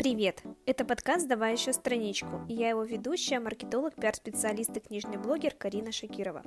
Привет! 0.00 0.42
Это 0.64 0.86
подкаст 0.86 1.28
«Давай 1.28 1.52
еще 1.52 1.74
страничку» 1.74 2.40
и 2.48 2.54
я 2.54 2.70
его 2.70 2.84
ведущая, 2.84 3.38
маркетолог, 3.38 3.94
пиар-специалист 3.96 4.74
и 4.74 4.80
книжный 4.80 5.18
блогер 5.18 5.54
Карина 5.54 5.92
Шакирова. 5.92 6.42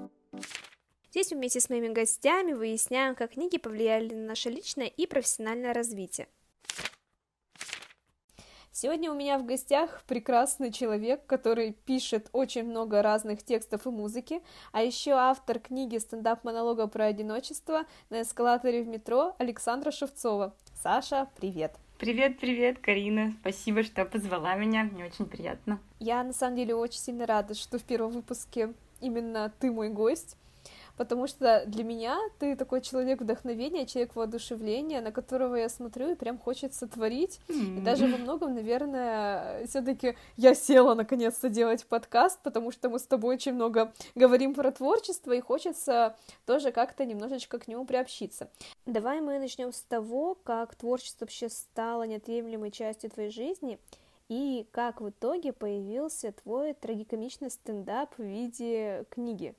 Здесь 1.11 1.31
вместе 1.31 1.59
с 1.59 1.69
моими 1.69 1.89
гостями 1.89 2.53
выясняем, 2.53 3.13
как 3.13 3.33
книги 3.33 3.59
повлияли 3.59 4.11
на 4.15 4.29
наше 4.29 4.49
личное 4.49 4.87
и 4.87 5.05
профессиональное 5.05 5.71
развитие. 5.71 6.29
Сегодня 8.71 9.11
у 9.11 9.15
меня 9.15 9.37
в 9.37 9.45
гостях 9.45 10.01
прекрасный 10.07 10.71
человек, 10.71 11.23
который 11.27 11.73
пишет 11.73 12.29
очень 12.33 12.63
много 12.63 13.03
разных 13.03 13.43
текстов 13.43 13.85
и 13.85 13.91
музыки, 13.91 14.41
а 14.71 14.81
еще 14.81 15.11
автор 15.11 15.59
книги 15.59 15.99
стендап-монолога 15.99 16.87
про 16.87 17.05
одиночество 17.05 17.83
на 18.09 18.23
эскалаторе 18.23 18.81
в 18.81 18.87
метро 18.87 19.35
Александра 19.37 19.91
Шевцова. 19.91 20.55
Саша, 20.73 21.29
привет! 21.37 21.77
Привет, 22.03 22.37
привет, 22.37 22.79
Карина. 22.79 23.31
Спасибо, 23.39 23.81
что 23.81 24.03
позвала 24.03 24.55
меня. 24.55 24.83
Мне 24.83 25.05
очень 25.05 25.25
приятно. 25.25 25.79
Я 26.01 26.21
на 26.25 26.33
самом 26.33 26.57
деле 26.57 26.75
очень 26.75 26.99
сильно 26.99 27.25
рада, 27.25 27.53
что 27.53 27.79
в 27.79 27.83
первом 27.83 28.11
выпуске 28.11 28.73
именно 28.99 29.53
ты 29.57 29.71
мой 29.71 29.87
гость 29.87 30.35
потому 30.97 31.27
что 31.27 31.63
для 31.67 31.83
меня 31.83 32.17
ты 32.39 32.55
такой 32.55 32.81
человек 32.81 33.21
вдохновения, 33.21 33.85
человек 33.85 34.15
воодушевления, 34.15 35.01
на 35.01 35.11
которого 35.11 35.55
я 35.55 35.69
смотрю 35.69 36.11
и 36.11 36.15
прям 36.15 36.37
хочется 36.37 36.87
творить. 36.87 37.39
Mm-hmm. 37.47 37.77
И 37.77 37.81
даже 37.81 38.07
во 38.07 38.17
многом, 38.17 38.53
наверное, 38.53 39.65
все 39.67 39.81
таки 39.81 40.15
я 40.37 40.53
села 40.53 40.93
наконец-то 40.93 41.49
делать 41.49 41.85
подкаст, 41.85 42.39
потому 42.43 42.71
что 42.71 42.89
мы 42.89 42.99
с 42.99 43.03
тобой 43.03 43.35
очень 43.35 43.53
много 43.53 43.93
говорим 44.15 44.53
про 44.53 44.71
творчество, 44.71 45.31
и 45.31 45.39
хочется 45.39 46.15
тоже 46.45 46.71
как-то 46.71 47.05
немножечко 47.05 47.59
к 47.59 47.67
нему 47.67 47.85
приобщиться. 47.85 48.49
Давай 48.85 49.21
мы 49.21 49.39
начнем 49.39 49.71
с 49.71 49.81
того, 49.81 50.35
как 50.43 50.75
творчество 50.75 51.25
вообще 51.25 51.49
стало 51.49 52.03
неотъемлемой 52.03 52.71
частью 52.71 53.09
твоей 53.09 53.29
жизни, 53.29 53.79
и 54.29 54.67
как 54.71 55.01
в 55.01 55.09
итоге 55.09 55.53
появился 55.53 56.31
твой 56.31 56.73
трагикомичный 56.73 57.51
стендап 57.51 58.17
в 58.17 58.23
виде 58.23 59.05
книги 59.09 59.55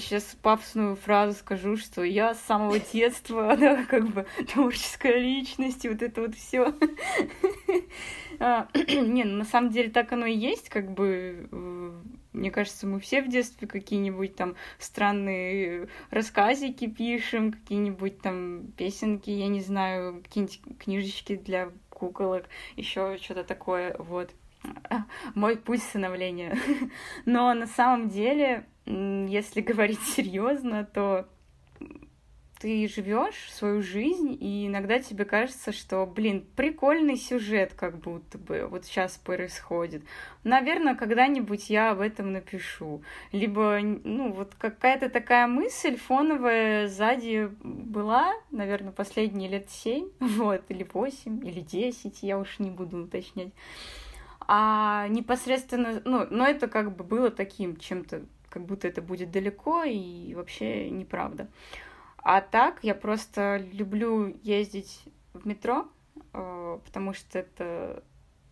сейчас 0.00 0.36
пафосную 0.40 0.96
фразу 0.96 1.38
скажу, 1.38 1.76
что 1.76 2.02
я 2.02 2.34
с 2.34 2.40
самого 2.40 2.78
детства, 2.78 3.54
да, 3.60 3.84
как 3.84 4.08
бы 4.08 4.26
творческая 4.52 5.18
личность, 5.18 5.84
и 5.84 5.88
вот 5.88 6.02
это 6.02 6.22
вот 6.22 6.34
все. 6.34 6.74
А, 8.40 8.68
не, 8.74 9.24
ну 9.24 9.36
на 9.36 9.44
самом 9.44 9.70
деле 9.70 9.90
так 9.90 10.12
оно 10.12 10.26
и 10.26 10.34
есть, 10.34 10.68
как 10.68 10.90
бы 10.92 11.46
э, 11.52 11.92
мне 12.32 12.50
кажется, 12.50 12.86
мы 12.86 12.98
все 12.98 13.22
в 13.22 13.28
детстве 13.28 13.68
какие-нибудь 13.68 14.34
там 14.34 14.56
странные 14.78 15.88
рассказики 16.10 16.86
пишем, 16.86 17.52
какие-нибудь 17.52 18.20
там 18.20 18.68
песенки, 18.76 19.30
я 19.30 19.48
не 19.48 19.60
знаю, 19.60 20.22
какие-нибудь 20.22 20.60
книжечки 20.78 21.36
для 21.36 21.70
куколок, 21.90 22.46
еще 22.76 23.18
что-то 23.18 23.44
такое, 23.44 23.94
вот. 23.98 24.30
Мой 25.34 25.56
путь 25.56 25.82
становления. 25.82 26.56
Но 27.26 27.52
на 27.52 27.66
самом 27.66 28.08
деле 28.08 28.64
если 28.86 29.60
говорить 29.60 30.02
серьезно, 30.16 30.84
то 30.84 31.28
ты 32.62 32.86
живешь 32.86 33.50
свою 33.50 33.82
жизнь, 33.82 34.36
и 34.38 34.68
иногда 34.68 35.00
тебе 35.00 35.24
кажется, 35.24 35.72
что, 35.72 36.06
блин, 36.06 36.46
прикольный 36.54 37.16
сюжет 37.16 37.74
как 37.74 37.98
будто 37.98 38.38
бы 38.38 38.68
вот 38.70 38.84
сейчас 38.84 39.16
происходит. 39.16 40.04
Наверное, 40.44 40.94
когда-нибудь 40.94 41.70
я 41.70 41.90
об 41.90 42.00
этом 42.00 42.32
напишу. 42.32 43.02
Либо, 43.32 43.80
ну, 43.82 44.30
вот 44.30 44.54
какая-то 44.56 45.10
такая 45.10 45.48
мысль 45.48 45.96
фоновая 45.96 46.86
сзади 46.86 47.50
была, 47.64 48.32
наверное, 48.52 48.92
последние 48.92 49.48
лет 49.50 49.68
семь, 49.68 50.10
вот, 50.20 50.62
или 50.68 50.86
восемь, 50.92 51.44
или 51.44 51.60
десять, 51.60 52.22
я 52.22 52.38
уж 52.38 52.60
не 52.60 52.70
буду 52.70 52.98
уточнять. 52.98 53.52
А 54.46 55.08
непосредственно, 55.08 56.00
ну, 56.04 56.28
но 56.30 56.46
это 56.46 56.68
как 56.68 56.94
бы 56.94 57.02
было 57.02 57.32
таким 57.32 57.76
чем-то 57.76 58.22
как 58.52 58.66
будто 58.66 58.86
это 58.86 59.00
будет 59.00 59.30
далеко 59.30 59.84
и 59.84 60.34
вообще 60.34 60.90
неправда. 60.90 61.48
А 62.18 62.40
так 62.40 62.78
я 62.82 62.94
просто 62.94 63.56
люблю 63.72 64.36
ездить 64.42 65.04
в 65.32 65.46
метро, 65.46 65.88
э, 66.34 66.78
потому 66.84 67.14
что 67.14 67.38
это 67.38 68.04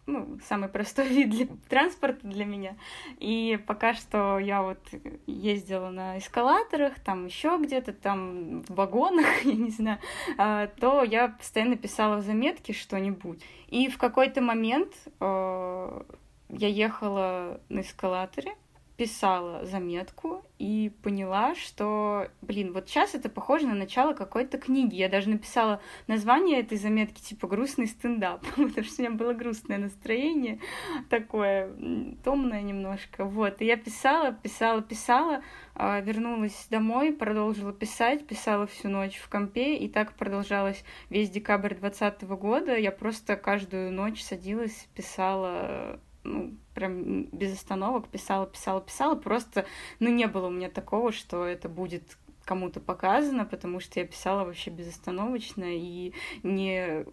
ну, 0.07 0.39
самый 0.49 0.69
простой 0.69 1.07
вид 1.17 1.31
для 1.31 1.47
транспорта 1.69 2.27
для 2.27 2.45
меня. 2.45 2.77
И 3.19 3.59
пока 3.67 3.95
что 3.95 4.39
я 4.39 4.63
вот 4.63 4.81
ездила 5.27 5.91
на 5.91 6.19
эскалаторах, 6.19 6.99
там 7.01 7.27
еще 7.27 7.59
где-то, 7.61 7.93
там 7.93 8.63
в 8.63 8.75
вагонах, 8.75 9.27
я 9.45 9.55
не 9.55 9.71
знаю, 9.71 9.99
э, 10.39 10.69
то 10.81 11.05
я 11.05 11.29
постоянно 11.29 11.77
писала 11.77 12.23
заметки 12.23 12.73
что-нибудь. 12.73 13.43
И 13.69 13.89
в 13.89 13.99
какой-то 13.99 14.41
момент 14.41 14.93
э, 15.21 16.03
я 16.49 16.69
ехала 16.69 17.61
на 17.69 17.81
эскалаторе, 17.81 18.55
писала 19.01 19.65
заметку 19.65 20.45
и 20.59 20.93
поняла, 21.03 21.55
что, 21.55 22.29
блин, 22.43 22.75
вот 22.75 22.87
сейчас 22.87 23.15
это 23.15 23.31
похоже 23.31 23.67
на 23.67 23.75
начало 23.75 24.13
какой-то 24.13 24.59
книги. 24.59 24.95
Я 24.95 25.09
даже 25.09 25.31
написала 25.31 25.81
название 26.07 26.61
этой 26.61 26.77
заметки, 26.77 27.23
типа 27.23 27.49
«Грустный 27.49 27.87
стендап», 27.87 28.45
потому 28.57 28.85
что 28.85 29.01
у 29.01 29.07
меня 29.07 29.17
было 29.17 29.33
грустное 29.33 29.79
настроение, 29.79 30.61
такое 31.09 31.75
томное 32.23 32.61
немножко. 32.61 33.25
Вот, 33.25 33.63
и 33.63 33.65
я 33.65 33.79
писала, 33.79 34.33
писала, 34.33 34.83
писала, 34.83 35.43
а, 35.75 36.01
вернулась 36.01 36.67
домой, 36.69 37.15
продолжила 37.15 37.73
писать, 37.73 38.27
писала 38.27 38.67
всю 38.67 38.91
ночь 38.91 39.17
в 39.17 39.31
компе, 39.31 39.79
и 39.79 39.89
так 39.89 40.13
продолжалось 40.13 40.85
весь 41.09 41.31
декабрь 41.31 41.75
2020 41.75 42.23
года. 42.39 42.77
Я 42.77 42.93
просто 42.93 43.37
каждую 43.37 43.93
ночь 43.93 44.23
садилась, 44.23 44.89
писала 44.95 45.99
ну, 46.25 46.55
прям 46.75 47.25
без 47.25 47.55
остановок 47.55 48.09
писала, 48.09 48.47
писала, 48.47 48.81
писала. 48.81 49.15
Просто, 49.15 49.67
ну, 49.99 50.11
не 50.11 50.27
было 50.27 50.47
у 50.47 50.51
меня 50.51 50.69
такого, 50.69 51.13
что 51.13 51.45
это 51.45 51.69
будет 51.69 52.17
кому-то 52.45 52.81
показано, 52.81 53.45
потому 53.45 53.81
что 53.81 54.01
я 54.01 54.07
писала 54.07 54.45
вообще 54.45 54.71
безостановочно 54.71 55.65
и 55.67 56.13
не 56.43 57.05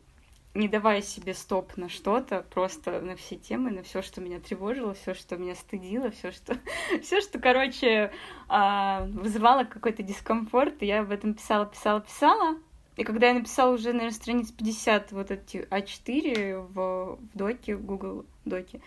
не 0.57 0.67
давая 0.67 1.03
себе 1.03 1.35
стоп 1.35 1.77
на 1.77 1.87
что-то, 1.87 2.41
просто 2.41 2.99
на 2.99 3.15
все 3.15 3.35
темы, 3.35 3.69
на 3.69 3.83
все, 3.83 4.01
что 4.01 4.21
меня 4.21 4.39
тревожило, 4.39 4.95
все, 4.95 5.13
что 5.13 5.37
меня 5.37 5.53
стыдило, 5.53 6.09
все, 6.09 6.31
что, 6.31 6.57
все, 7.03 7.21
что, 7.21 7.39
короче, 7.39 8.11
а, 8.47 9.05
вызывало 9.05 9.65
какой-то 9.65 10.01
дискомфорт, 10.01 10.81
и 10.81 10.87
я 10.87 11.01
об 11.01 11.11
этом 11.11 11.35
писала, 11.35 11.67
писала, 11.67 12.01
писала. 12.01 12.57
И 12.97 13.03
когда 13.03 13.27
я 13.27 13.35
написала 13.35 13.73
уже, 13.73 13.93
наверное, 13.93 14.11
страниц 14.11 14.51
50 14.51 15.11
вот 15.11 15.31
эти 15.31 15.67
А4 15.69 16.67
в, 16.73 17.19
в 17.21 17.37
доке, 17.37 17.77
Google 17.77 18.25
доке, 18.43 18.81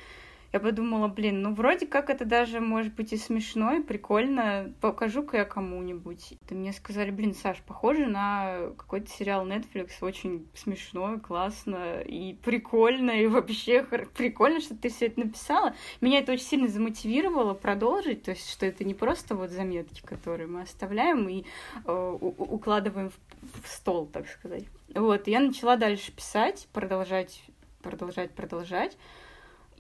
я 0.53 0.59
подумала, 0.59 1.07
блин, 1.07 1.43
ну 1.43 1.55
вроде 1.55 1.87
как 1.87 2.11
это 2.11 2.25
даже 2.25 2.61
может 2.61 2.95
быть 2.95 3.13
и 3.13 3.17
смешно, 3.17 3.75
и 3.75 3.83
прикольно. 3.83 4.73
Покажу-ка 4.81 5.39
я 5.39 5.45
кому-нибудь. 5.45 6.35
И 6.49 6.55
мне 6.55 6.73
сказали, 6.73 7.11
блин, 7.11 7.35
Саш, 7.35 7.59
похоже 7.63 8.07
на 8.07 8.71
какой-то 8.77 9.09
сериал 9.11 9.47
Netflix, 9.47 9.93
очень 10.01 10.49
смешно, 10.55 11.21
классно 11.21 12.01
и 12.01 12.35
прикольно, 12.35 13.13
и 13.13 13.27
вообще 13.27 13.85
прикольно, 13.85 14.61
что 14.61 14.77
ты 14.77 14.89
все 14.89 15.07
это 15.07 15.21
написала. 15.21 15.75
Меня 16.01 16.19
это 16.19 16.33
очень 16.33 16.45
сильно 16.45 16.69
замотивировало 16.69 17.55
продолжить, 17.55 18.25
то 18.25 18.33
есть, 18.33 18.51
что 18.51 18.67
это 18.67 18.85
не 18.85 18.95
просто 18.95 19.37
вот 19.37 19.51
заметки, 19.51 20.03
которые 20.05 20.49
мы 20.49 20.63
оставляем 20.63 21.29
и 21.29 21.45
э, 21.85 22.19
укладываем 22.21 23.11
в, 23.11 23.63
в 23.63 23.69
стол, 23.69 24.07
так 24.07 24.29
сказать. 24.29 24.65
Вот, 24.95 25.29
я 25.29 25.39
начала 25.39 25.77
дальше 25.77 26.11
писать, 26.11 26.67
продолжать, 26.73 27.43
продолжать, 27.83 28.33
продолжать. 28.33 28.97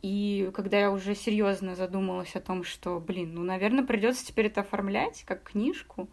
И 0.02 0.50
когда 0.54 0.78
я 0.78 0.90
уже 0.90 1.14
серьезно 1.14 1.74
задумалась 1.76 2.34
о 2.34 2.40
том, 2.40 2.64
что, 2.64 3.00
блин, 3.00 3.34
ну, 3.34 3.42
наверное, 3.42 3.84
придется 3.84 4.26
теперь 4.26 4.46
это 4.46 4.62
оформлять 4.62 5.24
как 5.26 5.42
книжку, 5.42 6.08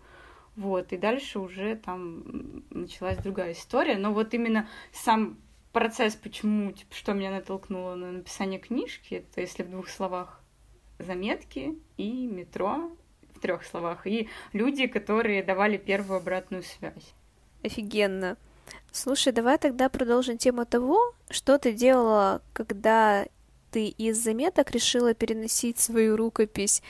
вот, 0.56 0.92
и 0.92 0.98
дальше 0.98 1.40
уже 1.40 1.76
там 1.76 2.64
началась 2.70 3.18
другая 3.18 3.54
история. 3.54 3.98
Но 3.98 4.12
вот 4.12 4.34
именно 4.34 4.68
сам 4.92 5.38
процесс, 5.72 6.16
почему, 6.16 6.72
типа, 6.72 6.94
что 6.96 7.14
меня 7.14 7.32
натолкнуло 7.32 7.96
на 7.96 8.12
написание 8.12 8.60
книжки, 8.60 9.16
это 9.16 9.42
если 9.42 9.64
в 9.64 9.70
двух 9.70 9.88
словах 9.88 10.42
заметки 11.00 11.78
и 11.98 12.26
метро 12.26 12.92
в 13.36 13.40
трех 13.40 13.64
словах, 13.64 14.08
и 14.08 14.30
люди, 14.52 14.88
которые 14.88 15.44
давали 15.44 15.78
первую 15.78 16.18
обратную 16.18 16.64
связь. 16.64 17.14
Офигенно. 17.64 18.36
Слушай, 18.92 19.32
давай 19.32 19.58
тогда 19.60 19.90
продолжим 19.90 20.38
тему 20.38 20.66
того, 20.66 21.14
что 21.30 21.58
ты 21.60 21.72
делала, 21.72 22.42
когда 22.54 23.26
ты 23.78 23.90
из 23.90 24.18
заметок 24.18 24.72
решила 24.72 25.14
переносить 25.14 25.78
свою 25.78 26.18
рукопись 26.18 26.82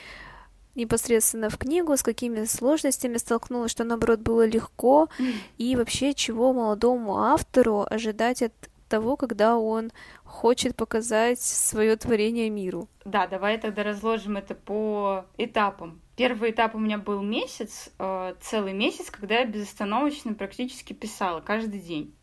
непосредственно 0.74 1.50
в 1.50 1.58
книгу, 1.58 1.98
с 1.98 2.02
какими 2.02 2.46
сложностями 2.46 3.18
столкнулась, 3.18 3.72
что 3.72 3.84
наоборот 3.84 4.22
было 4.22 4.48
легко, 4.48 5.10
и 5.58 5.76
вообще 5.76 6.14
чего 6.14 6.54
молодому 6.54 7.18
автору 7.18 7.86
ожидать 7.90 8.42
от 8.42 8.54
того, 8.88 9.18
когда 9.18 9.58
он 9.58 9.92
хочет 10.24 10.78
показать 10.78 11.42
свое 11.42 11.98
творение 11.98 12.50
миру. 12.50 12.88
Да, 13.04 13.28
давай 13.28 13.58
тогда 13.58 13.84
разложим 13.84 14.38
это 14.38 14.56
по 14.56 15.26
этапам. 15.38 16.00
Первый 16.16 16.52
этап 16.52 16.74
у 16.74 16.80
меня 16.80 16.98
был 16.98 17.22
месяц, 17.22 17.90
э, 18.00 18.36
целый 18.40 18.72
месяц, 18.72 19.12
когда 19.12 19.40
я 19.40 19.46
безостановочно 19.46 20.34
практически 20.36 20.94
писала 20.94 21.42
каждый 21.42 21.82
день 21.82 22.17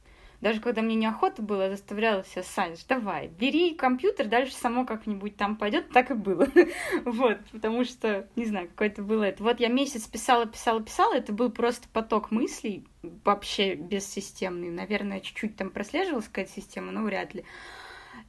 Даже 0.44 0.60
когда 0.60 0.82
мне 0.82 0.94
неохота 0.94 1.40
было, 1.40 1.70
заставляла 1.70 2.22
себя, 2.22 2.42
Саныч, 2.42 2.84
давай, 2.86 3.28
бери 3.28 3.74
компьютер, 3.74 4.28
дальше 4.28 4.52
само 4.52 4.84
как-нибудь 4.84 5.38
там 5.38 5.56
пойдет, 5.56 5.88
так 5.88 6.10
и 6.10 6.14
было. 6.14 6.46
вот, 7.06 7.38
потому 7.50 7.82
что, 7.86 8.28
не 8.36 8.44
знаю, 8.44 8.68
какое-то 8.68 9.00
было 9.00 9.22
это. 9.22 9.42
Вот 9.42 9.58
я 9.58 9.68
месяц 9.68 10.06
писала, 10.06 10.44
писала, 10.44 10.82
писала, 10.82 11.14
это 11.14 11.32
был 11.32 11.50
просто 11.50 11.88
поток 11.94 12.30
мыслей, 12.30 12.86
вообще 13.24 13.74
бессистемный. 13.74 14.68
Наверное, 14.68 15.20
чуть-чуть 15.20 15.56
там 15.56 15.70
прослеживалась 15.70 16.26
какая-то 16.26 16.52
система, 16.52 16.92
но 16.92 17.04
вряд 17.04 17.32
ли. 17.32 17.46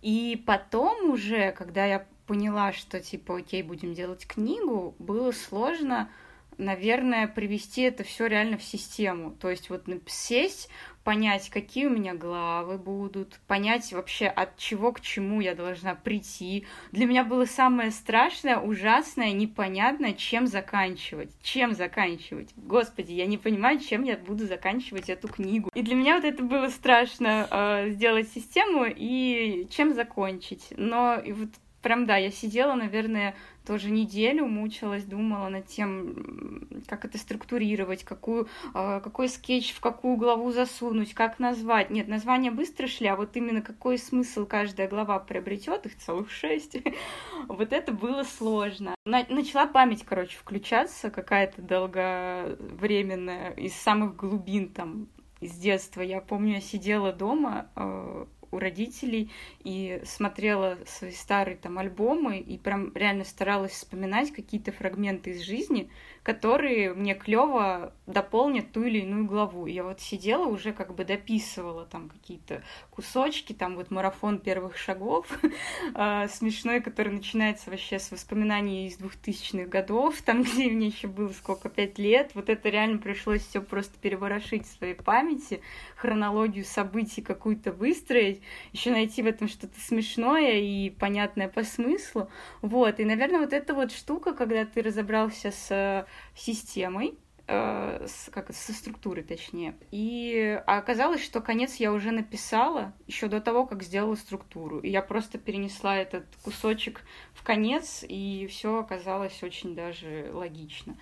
И 0.01 0.41
потом 0.47 1.09
уже, 1.09 1.51
когда 1.51 1.85
я 1.85 2.07
поняла, 2.27 2.71
что 2.71 3.01
типа, 3.01 3.39
окей, 3.39 3.61
будем 3.61 3.93
делать 3.93 4.25
книгу, 4.25 4.95
было 4.99 5.33
сложно, 5.33 6.09
наверное, 6.57 7.27
привести 7.27 7.81
это 7.81 8.03
все 8.03 8.27
реально 8.27 8.57
в 8.57 8.63
систему. 8.63 9.31
То 9.31 9.49
есть 9.49 9.69
вот 9.69 9.85
сесть, 10.07 10.69
понять, 11.05 11.49
какие 11.49 11.85
у 11.85 11.91
меня 11.91 12.15
главы 12.15 12.77
будут, 12.77 13.39
понять 13.47 13.93
вообще, 13.93 14.25
от 14.25 14.57
чего 14.57 14.91
к 14.91 15.01
чему 15.01 15.39
я 15.39 15.53
должна 15.53 15.93
прийти. 15.95 16.65
Для 16.91 17.05
меня 17.05 17.23
было 17.23 17.45
самое 17.45 17.91
страшное, 17.91 18.57
ужасное, 18.57 19.31
непонятное, 19.31 20.13
чем 20.13 20.47
заканчивать. 20.47 21.29
Чем 21.43 21.73
заканчивать? 21.73 22.49
Господи, 22.57 23.13
я 23.13 23.27
не 23.27 23.37
понимаю, 23.37 23.79
чем 23.79 24.03
я 24.03 24.17
буду 24.17 24.47
заканчивать 24.47 25.09
эту 25.09 25.27
книгу. 25.27 25.69
И 25.75 25.83
для 25.83 25.95
меня 25.95 26.15
вот 26.15 26.25
это 26.25 26.43
было 26.43 26.69
страшно 26.69 27.47
э, 27.49 27.89
сделать 27.91 28.27
систему 28.29 28.85
и 28.87 29.67
чем 29.69 29.93
закончить. 29.93 30.73
Но 30.75 31.19
и 31.19 31.33
вот 31.33 31.49
прям, 31.83 32.07
да, 32.07 32.17
я 32.17 32.31
сидела, 32.31 32.73
наверное, 32.73 33.35
тоже 33.65 33.89
неделю 33.89 34.45
мучилась, 34.45 35.03
думала 35.03 35.49
над 35.49 35.67
тем, 35.67 36.67
как 36.87 37.05
это 37.05 37.17
структурировать, 37.17 38.03
какую, 38.03 38.47
э, 38.73 39.01
какой 39.03 39.27
скетч 39.29 39.73
в 39.73 39.79
какую 39.79 40.17
главу 40.17 40.51
засунуть, 40.51 41.13
как 41.13 41.39
назвать. 41.39 41.89
Нет, 41.89 42.07
названия 42.07 42.51
быстро 42.51 42.87
шли, 42.87 43.07
а 43.07 43.15
вот 43.15 43.35
именно 43.35 43.61
какой 43.61 43.97
смысл 43.97 44.45
каждая 44.45 44.87
глава 44.87 45.19
приобретет, 45.19 45.85
их 45.85 45.97
целых 45.97 46.31
шесть, 46.31 46.77
вот 47.47 47.73
это 47.73 47.91
было 47.91 48.23
сложно. 48.23 48.95
начала 49.05 49.67
память, 49.67 50.03
короче, 50.05 50.37
включаться, 50.37 51.09
какая-то 51.09 51.61
долговременная, 51.61 53.51
из 53.51 53.73
самых 53.73 54.15
глубин 54.15 54.69
там 54.69 55.07
из 55.41 55.53
детства. 55.53 56.01
Я 56.01 56.21
помню, 56.21 56.55
я 56.55 56.61
сидела 56.61 57.11
дома, 57.13 57.67
э, 57.75 58.25
у 58.55 58.59
родителей 58.59 59.31
и 59.63 60.01
смотрела 60.05 60.77
свои 60.85 61.11
старые 61.11 61.57
там 61.57 61.77
альбомы 61.77 62.39
и 62.39 62.57
прям 62.57 62.91
реально 62.95 63.23
старалась 63.23 63.73
вспоминать 63.73 64.31
какие-то 64.31 64.71
фрагменты 64.71 65.31
из 65.31 65.41
жизни, 65.41 65.89
которые 66.23 66.93
мне 66.93 67.13
клево 67.13 67.93
дополнят 68.07 68.71
ту 68.71 68.83
или 68.83 68.99
иную 68.99 69.25
главу. 69.25 69.67
Я 69.67 69.83
вот 69.83 70.01
сидела 70.01 70.45
уже 70.45 70.73
как 70.73 70.95
бы 70.95 71.05
дописывала 71.05 71.85
там 71.85 72.09
какие-то 72.09 72.63
кусочки, 72.89 73.53
там 73.53 73.75
вот 73.75 73.91
марафон 73.91 74.39
первых 74.39 74.77
шагов 74.77 75.27
а, 75.93 76.27
смешной, 76.27 76.81
который 76.81 77.13
начинается 77.13 77.69
вообще 77.69 77.99
с 77.99 78.09
воспоминаний 78.11 78.87
из 78.87 78.97
двухтысячных 78.97 79.69
годов, 79.69 80.21
там 80.23 80.41
где 80.43 80.69
мне 80.69 80.87
еще 80.87 81.07
было 81.07 81.29
сколько, 81.29 81.69
пять 81.69 81.99
лет. 81.99 82.31
Вот 82.33 82.49
это 82.49 82.69
реально 82.69 82.97
пришлось 82.97 83.45
все 83.45 83.61
просто 83.61 83.97
переворошить 83.99 84.65
в 84.65 84.77
своей 84.77 84.95
памяти, 84.95 85.61
хронологию 85.95 86.65
событий 86.65 87.21
какую-то 87.21 87.71
выстроить, 87.71 88.41
еще 88.73 88.91
найти 88.91 89.21
в 89.21 89.27
этом 89.27 89.47
что-то 89.47 89.79
смешное 89.79 90.59
и 90.59 90.89
понятное 90.89 91.47
по 91.47 91.63
смыслу. 91.63 92.29
Вот, 92.61 92.99
и, 92.99 93.05
наверное, 93.05 93.39
вот 93.39 93.53
эта 93.53 93.73
вот 93.73 93.91
штука, 93.91 94.33
когда 94.33 94.65
ты 94.65 94.81
разобрался 94.81 95.51
с 95.51 96.07
системой, 96.35 97.17
э, 97.47 98.05
с, 98.07 98.29
как 98.31 98.53
со 98.53 98.73
структурой 98.73 99.23
точнее. 99.23 99.75
И 99.91 100.61
оказалось, 100.65 101.23
что 101.23 101.41
конец 101.41 101.75
я 101.75 101.91
уже 101.91 102.11
написала 102.11 102.93
еще 103.07 103.27
до 103.27 103.41
того, 103.41 103.65
как 103.65 103.83
сделала 103.83 104.15
структуру. 104.15 104.79
И 104.79 104.89
я 104.89 105.01
просто 105.01 105.37
перенесла 105.37 105.97
этот 105.97 106.25
кусочек 106.43 107.01
в 107.33 107.43
конец, 107.43 108.03
и 108.07 108.47
все 108.49 108.79
оказалось 108.79 109.41
очень 109.43 109.75
даже 109.75 110.29
логично. 110.33 110.97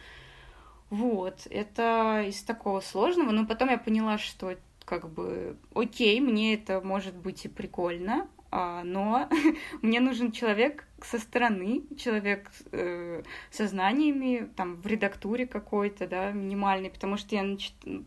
Вот, 0.90 1.48
это 1.50 2.24
из 2.28 2.44
такого 2.44 2.80
сложного, 2.80 3.32
но 3.32 3.48
потом 3.48 3.70
я 3.70 3.80
поняла, 3.80 4.20
что 4.20 4.56
как 4.86 5.10
бы, 5.10 5.58
окей, 5.74 6.20
мне 6.20 6.56
это 6.56 6.82
может 6.82 7.16
быть 7.16 7.46
и 7.46 7.50
прикольно, 7.50 8.28
а, 8.56 8.84
но 8.84 9.30
мне 9.82 10.00
нужен 10.00 10.32
человек 10.32 10.86
со 11.02 11.18
стороны, 11.18 11.84
человек 11.98 12.52
э, 12.72 13.24
со 13.50 13.68
знаниями, 13.68 14.50
там, 14.56 14.76
в 14.76 14.86
редактуре 14.86 15.48
какой-то, 15.48 16.08
да, 16.08 16.32
минимальный, 16.32 16.92
потому 16.92 17.18
что 17.18 17.36
я 17.36 17.58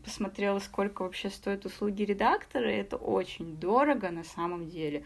посмотрела, 0.03 0.59
сколько 0.59 1.03
вообще 1.03 1.29
стоят 1.29 1.65
услуги 1.65 2.03
редактора, 2.03 2.71
и 2.71 2.77
это 2.77 2.95
очень 2.95 3.57
дорого 3.57 4.09
на 4.09 4.23
самом 4.23 4.69
деле. 4.69 5.03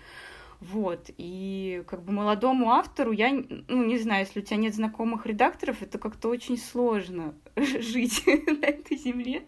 Вот, 0.60 1.10
и 1.18 1.84
как 1.88 2.04
бы 2.04 2.12
молодому 2.12 2.72
автору, 2.72 3.12
я, 3.12 3.32
ну, 3.32 3.84
не 3.84 3.98
знаю, 3.98 4.26
если 4.26 4.42
у 4.42 4.44
тебя 4.44 4.58
нет 4.58 4.76
знакомых 4.76 5.26
редакторов, 5.26 5.82
это 5.82 5.98
как-то 5.98 6.30
очень 6.30 6.56
сложно 6.58 7.34
жить 7.56 8.24
на 8.28 8.66
этой 8.66 8.96
земле. 8.96 9.44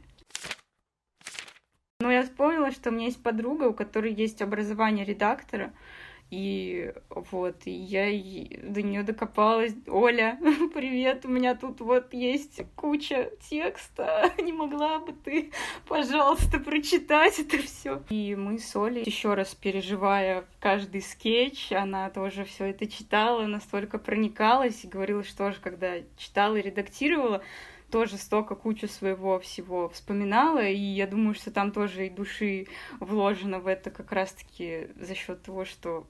Но 2.03 2.11
я 2.11 2.23
вспомнила, 2.23 2.69
что 2.71 2.89
у 2.89 2.91
меня 2.91 3.05
есть 3.05 3.23
подруга, 3.23 3.63
у 3.63 3.73
которой 3.73 4.13
есть 4.13 4.41
образование 4.41 5.05
редактора, 5.05 5.71
и 6.31 6.93
вот, 7.07 7.61
и 7.63 7.71
я 7.71 8.07
до 8.61 8.81
нее 8.81 9.03
докопалась. 9.03 9.73
Оля, 9.87 10.37
привет, 10.73 11.23
у 11.23 11.29
меня 11.29 11.55
тут 11.55 11.79
вот 11.79 12.13
есть 12.13 12.59
куча 12.75 13.31
текста. 13.49 14.33
Не 14.37 14.51
могла 14.51 14.99
бы 14.99 15.13
ты, 15.13 15.53
пожалуйста, 15.87 16.59
прочитать 16.59 17.39
это 17.39 17.59
все? 17.59 18.03
И 18.09 18.35
мы 18.35 18.59
с 18.59 18.75
Олей, 18.75 19.05
еще 19.05 19.33
раз 19.33 19.55
переживая 19.55 20.43
каждый 20.59 21.03
скетч, 21.03 21.71
она 21.71 22.09
тоже 22.09 22.43
все 22.43 22.65
это 22.65 22.85
читала, 22.85 23.45
настолько 23.45 23.97
проникалась 23.97 24.83
и 24.83 24.89
говорила, 24.89 25.23
что 25.23 25.51
же, 25.51 25.61
когда 25.61 25.99
читала 26.17 26.57
и 26.57 26.63
редактировала, 26.63 27.41
тоже 27.93 28.17
столько 28.17 28.55
кучу 28.55 28.87
своего 28.87 29.39
всего 29.39 29.87
вспоминала, 29.87 30.67
и 30.67 30.79
я 30.79 31.05
думаю, 31.05 31.35
что 31.35 31.51
там 31.51 31.71
тоже 31.71 32.07
и 32.07 32.09
души 32.09 32.65
вложено 32.99 33.59
в 33.59 33.67
это 33.67 33.91
как 33.91 34.11
раз-таки 34.11 34.87
за 34.95 35.13
счет 35.13 35.43
того, 35.43 35.63
что 35.63 36.07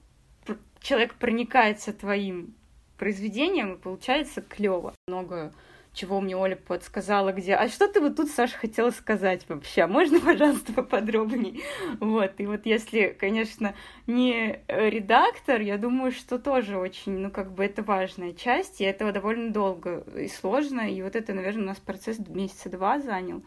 человек 0.80 1.14
проникается 1.16 1.92
твоим 1.92 2.54
произведением, 2.96 3.74
и 3.74 3.78
получается 3.78 4.40
клево. 4.40 4.94
Много 5.08 5.52
чего 5.94 6.20
мне 6.20 6.36
Оля 6.36 6.56
подсказала, 6.56 7.32
где... 7.32 7.54
А 7.54 7.68
что 7.68 7.88
ты 7.88 8.00
вот 8.00 8.16
тут, 8.16 8.28
Саша, 8.28 8.58
хотела 8.58 8.90
сказать 8.90 9.48
вообще? 9.48 9.82
А 9.82 9.86
можно, 9.86 10.20
пожалуйста, 10.20 10.72
поподробнее? 10.72 11.60
Вот, 12.00 12.32
и 12.38 12.46
вот 12.46 12.66
если, 12.66 13.16
конечно, 13.18 13.74
не 14.06 14.60
редактор, 14.68 15.60
я 15.60 15.78
думаю, 15.78 16.12
что 16.12 16.38
тоже 16.38 16.76
очень, 16.76 17.18
ну, 17.18 17.30
как 17.30 17.52
бы 17.52 17.64
это 17.64 17.82
важная 17.82 18.32
часть, 18.32 18.80
и 18.80 18.84
этого 18.84 19.12
довольно 19.12 19.52
долго 19.52 20.04
и 20.16 20.28
сложно, 20.28 20.80
и 20.90 21.00
вот 21.00 21.16
это, 21.16 21.32
наверное, 21.32 21.62
у 21.62 21.66
нас 21.68 21.78
процесс 21.78 22.18
месяца 22.28 22.68
два 22.68 22.98
занял. 22.98 23.42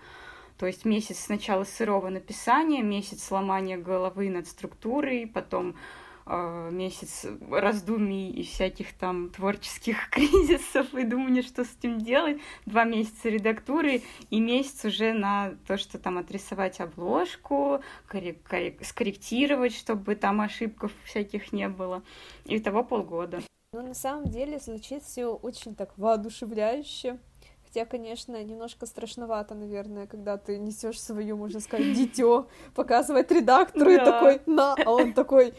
То 0.57 0.65
есть 0.65 0.85
месяц 0.85 1.19
сначала 1.19 1.65
сырого 1.65 2.09
написания, 2.09 2.81
месяц 2.81 3.23
сломания 3.23 3.77
головы 3.77 4.29
над 4.29 4.47
структурой, 4.47 5.27
потом 5.27 5.71
Э, 5.71 6.06
месяц 6.27 7.25
раздумий 7.49 8.29
и 8.29 8.43
всяких 8.43 8.93
там 8.93 9.29
творческих 9.29 10.09
кризисов 10.11 10.93
и 10.93 11.03
думания, 11.03 11.41
что 11.41 11.63
с 11.63 11.75
этим 11.79 11.99
делать, 11.99 12.39
два 12.65 12.83
месяца 12.83 13.29
редактуры 13.29 14.01
и 14.29 14.39
месяц 14.39 14.85
уже 14.85 15.13
на 15.13 15.55
то, 15.67 15.77
что 15.77 15.97
там 15.97 16.17
отрисовать 16.17 16.79
обложку, 16.79 17.81
коррек- 18.09 18.43
коррек- 18.49 18.83
скорректировать, 18.83 19.73
чтобы 19.73 20.15
там 20.15 20.41
ошибков 20.41 20.91
всяких 21.05 21.51
не 21.53 21.69
было. 21.69 22.03
И 22.45 22.59
того 22.59 22.83
полгода. 22.83 23.41
Ну, 23.73 23.81
на 23.81 23.93
самом 23.93 24.25
деле, 24.25 24.59
звучит 24.59 25.03
все 25.03 25.27
очень 25.27 25.75
так 25.75 25.97
воодушевляюще. 25.97 27.19
Хотя, 27.65 27.85
конечно, 27.85 28.41
немножко 28.41 28.85
страшновато, 28.85 29.53
наверное, 29.53 30.07
когда 30.07 30.37
ты 30.37 30.57
несешь 30.57 31.01
свое, 31.01 31.35
можно 31.35 31.59
сказать, 31.59 31.93
дитё, 31.93 32.47
показывать 32.73 33.29
редактору 33.29 33.91
и 33.91 33.97
такой, 33.97 34.41
на, 34.45 34.73
а 34.73 34.89
он 34.89 35.11
такой, 35.11 35.53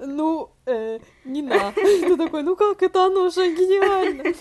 ну, 0.00 0.50
э, 0.66 0.98
не 1.24 1.42
на. 1.42 1.72
Ты 1.74 2.16
такой, 2.16 2.42
ну 2.42 2.56
как 2.56 2.82
это 2.82 3.06
оно 3.06 3.28
же 3.30 3.54
гениально. 3.54 4.34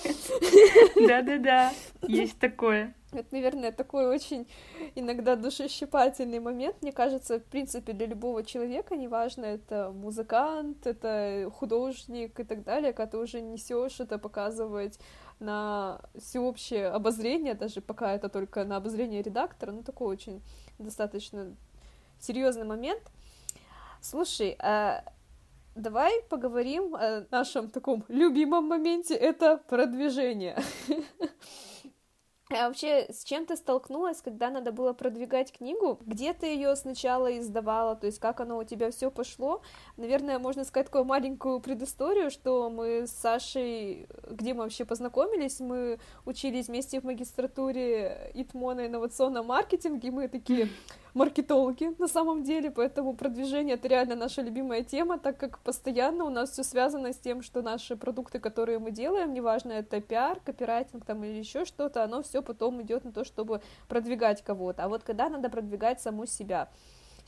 Да-да-да, 1.08 1.72
есть 2.08 2.40
такое. 2.40 2.96
Это, 3.12 3.28
наверное, 3.32 3.72
такой 3.72 4.06
очень 4.06 4.48
иногда 4.94 5.36
душещипательный 5.36 6.40
момент, 6.40 6.76
мне 6.82 6.92
кажется, 6.92 7.40
в 7.40 7.44
принципе, 7.44 7.94
для 7.94 8.06
любого 8.06 8.44
человека, 8.44 8.96
неважно, 8.96 9.46
это 9.46 9.92
музыкант, 9.92 10.86
это 10.86 11.50
художник 11.56 12.40
и 12.40 12.44
так 12.44 12.64
далее, 12.64 12.94
когда 12.94 13.12
ты 13.12 13.18
уже 13.18 13.42
несешь 13.42 14.00
это 14.00 14.20
показывать 14.20 15.00
на 15.40 16.02
всеобщее 16.20 16.90
обозрение, 16.90 17.56
даже 17.56 17.82
пока 17.82 18.14
это 18.14 18.30
только 18.30 18.64
на 18.64 18.78
обозрение 18.78 19.24
редактора, 19.24 19.72
ну, 19.72 19.82
такой 19.82 20.08
очень 20.08 20.44
достаточно 20.78 21.56
серьезный 22.20 22.66
момент. 22.66 23.02
Слушай, 24.02 24.56
а 24.60 25.04
давай 25.76 26.22
поговорим 26.30 26.96
о 26.96 27.26
нашем 27.32 27.70
таком 27.70 28.04
любимом 28.08 28.66
моменте, 28.66 29.16
это 29.16 29.58
продвижение. 29.58 30.58
А 32.52 32.68
вообще, 32.68 33.06
с 33.12 33.24
чем 33.26 33.46
ты 33.46 33.56
столкнулась, 33.56 34.24
когда 34.24 34.50
надо 34.50 34.72
было 34.72 34.94
продвигать 34.94 35.52
книгу? 35.52 36.00
Где 36.04 36.34
ты 36.34 36.48
ее 36.48 36.76
сначала 36.76 37.38
издавала? 37.38 37.96
То 37.96 38.08
есть, 38.08 38.18
как 38.18 38.40
оно 38.40 38.58
у 38.58 38.64
тебя 38.64 38.90
все 38.90 39.12
пошло? 39.12 39.62
Наверное, 39.98 40.40
можно 40.40 40.64
сказать 40.64 40.88
такую 40.88 41.04
маленькую 41.04 41.60
предысторию, 41.60 42.32
что 42.32 42.72
мы 42.72 43.06
с 43.06 43.12
Сашей, 43.12 44.08
где 44.32 44.56
мы 44.56 44.64
вообще 44.64 44.84
познакомились, 44.84 45.60
мы 45.60 46.00
учились 46.26 46.70
вместе 46.70 47.00
в 47.00 47.04
магистратуре 47.04 48.32
ИТМО 48.34 48.74
на 48.74 48.88
инновационном 48.88 49.46
маркетинге, 49.46 50.10
мы 50.10 50.28
такие 50.28 50.70
маркетологи 51.20 51.94
на 52.00 52.08
самом 52.08 52.44
деле, 52.44 52.72
поэтому 52.72 53.14
продвижение 53.14 53.76
это 53.76 53.90
реально 53.90 54.16
наша 54.16 54.42
любимая 54.42 54.84
тема, 54.84 55.20
так 55.20 55.38
как 55.38 55.60
постоянно 55.60 56.24
у 56.24 56.30
нас 56.30 56.52
все 56.52 56.64
связано 56.64 57.12
с 57.12 57.18
тем, 57.18 57.42
что 57.42 57.62
наши 57.62 57.98
продукты, 57.98 58.40
которые 58.40 58.80
мы 58.80 58.92
делаем, 58.92 59.34
неважно 59.34 59.74
это 59.74 60.00
пиар, 60.00 60.40
копирайтинг 60.40 61.04
там 61.04 61.22
или 61.26 61.38
еще 61.38 61.66
что-то, 61.66 62.06
оно 62.06 62.22
все 62.24 62.42
потом 62.42 62.82
идет 62.82 63.04
на 63.04 63.12
то, 63.12 63.26
чтобы 63.26 63.62
продвигать 63.90 64.42
кого-то. 64.42 64.86
А 64.86 64.88
вот 64.88 65.04
когда 65.04 65.28
надо 65.30 65.50
продвигать 65.50 66.02
саму 66.02 66.26
себя, 66.26 66.70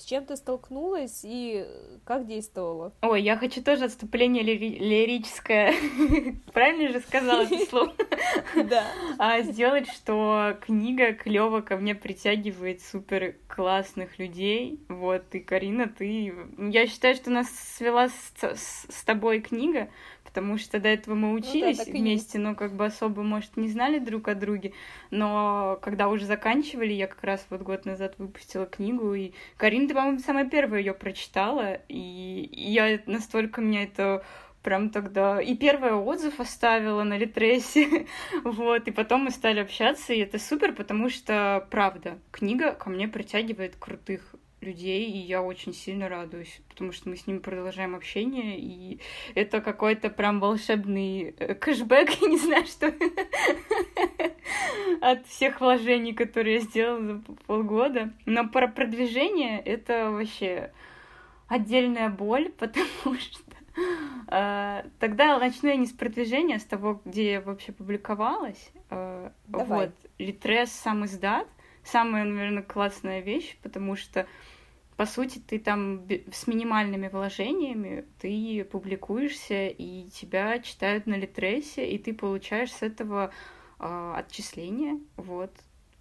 с 0.01 0.05
чем 0.05 0.25
ты 0.25 0.36
столкнулась 0.36 1.22
и 1.24 1.65
как 2.05 2.25
действовала? 2.25 2.91
Ой, 3.03 3.22
я 3.22 3.38
хочу 3.38 3.62
тоже 3.62 3.86
отступление 3.86 4.43
лири- 4.43 4.79
лирическое. 4.79 5.75
Правильно 6.53 6.91
же 6.91 7.00
сказала 7.01 7.43
это 7.43 7.60
слово? 7.67 7.93
Да. 8.55 8.84
А 9.17 9.41
сделать, 9.41 9.88
что 9.89 10.58
книга 10.62 11.13
клево 11.13 11.62
ко 11.62 11.77
мне 11.77 11.93
притягивает 11.96 12.81
супер 12.81 13.36
классных 13.48 14.17
людей. 14.17 14.79
Вот, 14.89 15.24
и 15.34 15.39
Карина, 15.39 15.88
ты... 15.88 16.34
Я 16.58 16.88
считаю, 16.88 17.15
что 17.15 17.29
нас 17.29 17.50
свела 17.50 18.10
с, 18.10 18.34
с, 18.41 18.88
с 18.89 19.03
тобой 19.03 19.41
книга, 19.41 19.89
потому 20.24 20.58
что 20.58 20.80
до 20.80 20.90
этого 20.90 21.16
мы 21.16 21.34
учились 21.34 21.80
ну, 21.80 21.86
да, 21.86 21.92
вместе, 21.92 22.40
но 22.40 22.56
как 22.56 22.74
бы 22.74 22.86
особо, 22.86 23.24
может, 23.24 23.58
не 23.58 23.70
знали 23.70 24.00
друг 24.00 24.28
о 24.28 24.36
друге, 24.36 24.74
но 25.10 25.78
когда 25.82 26.10
уже 26.10 26.25
заканчивали, 26.25 26.94
я 26.94 27.08
как 27.08 27.24
раз 27.24 27.46
вот 27.50 27.62
год 27.62 27.86
назад 27.86 28.16
выпустила 28.18 28.66
книгу, 28.66 29.13
и 29.13 29.34
Карина, 29.58 29.88
ты, 29.88 29.94
по-моему, 29.94 30.20
самая 30.20 30.48
первая 30.48 30.80
ее 30.80 30.94
прочитала, 30.94 31.80
и 31.88 32.50
я 32.54 33.01
настолько 33.06 33.62
меня 33.62 33.84
это 33.84 34.24
прям 34.63 34.90
тогда 34.90 35.42
и 35.42 35.56
первый 35.56 35.94
отзыв 35.94 36.40
оставила 36.40 37.04
на 37.04 37.18
Литресе, 37.18 38.08
вот, 38.44 38.88
и 38.88 38.92
потом 38.92 39.25
мы 39.25 39.32
стали 39.32 39.60
общаться, 39.60 40.13
и 40.13 40.20
это 40.20 40.40
супер, 40.40 40.74
потому 40.74 41.10
что, 41.10 41.68
правда, 41.72 42.20
книга 42.32 42.74
ко 42.74 42.90
мне 42.90 43.08
притягивает 43.08 43.75
крутых 43.75 44.36
людей, 44.62 45.10
и 45.10 45.18
я 45.18 45.41
очень 45.41 45.74
сильно 45.74 46.08
радуюсь, 46.10 46.62
потому 46.70 46.91
что 46.91 47.10
мы 47.10 47.15
с 47.15 47.27
ними 47.27 47.39
продолжаем 47.39 47.96
общение, 47.96 48.60
и 48.60 49.00
это 49.36 49.62
какой-то 49.62 50.10
прям 50.10 50.39
волшебный 50.39 51.36
э, 51.38 51.56
кэшбэк, 51.56 52.10
я 52.22 52.27
не 52.27 52.38
знаю, 52.38 52.65
что 52.65 52.94
от 55.01 55.25
всех 55.27 55.62
вложений, 55.62 56.13
которые 56.13 56.56
я 56.56 56.62
сделала 56.62 57.01
за 57.01 57.22
полгода. 57.48 58.13
Но 58.25 58.48
про 58.48 58.68
продвижение 58.68 59.60
это 59.60 60.12
вообще 60.12 60.72
отдельная 61.48 62.10
боль, 62.10 62.51
потому 62.58 63.18
что 63.20 63.41
э, 64.27 64.84
Тогда 65.00 65.39
начну 65.39 65.70
я 65.70 65.75
не 65.75 65.88
с 65.88 65.91
продвижения, 65.91 66.56
а 66.56 66.60
с 66.60 66.65
того, 66.65 67.01
где 67.06 67.34
я 67.34 67.41
вообще 67.41 67.72
публиковалась. 67.72 68.72
Э, 68.89 69.32
Давай. 69.48 69.88
Вот, 69.88 69.96
Литрес 70.18 70.72
сам 70.72 71.06
издат. 71.06 71.48
Самая, 71.84 72.25
наверное, 72.25 72.62
классная 72.62 73.22
вещь, 73.22 73.58
потому 73.63 73.96
что 73.96 74.27
по 75.01 75.08
сути, 75.08 75.39
ты 75.39 75.58
там 75.58 76.08
с 76.31 76.46
минимальными 76.46 77.08
вложениями, 77.08 78.05
ты 78.20 78.63
публикуешься, 78.63 79.65
и 79.65 80.08
тебя 80.12 80.60
читают 80.60 81.08
на 81.08 81.15
Литресе, 81.15 81.89
и 81.89 81.98
ты 81.98 82.13
получаешь 82.13 82.72
с 82.72 82.84
этого 82.84 83.31
э, 83.79 84.13
отчисления, 84.15 85.00
вот. 85.17 85.50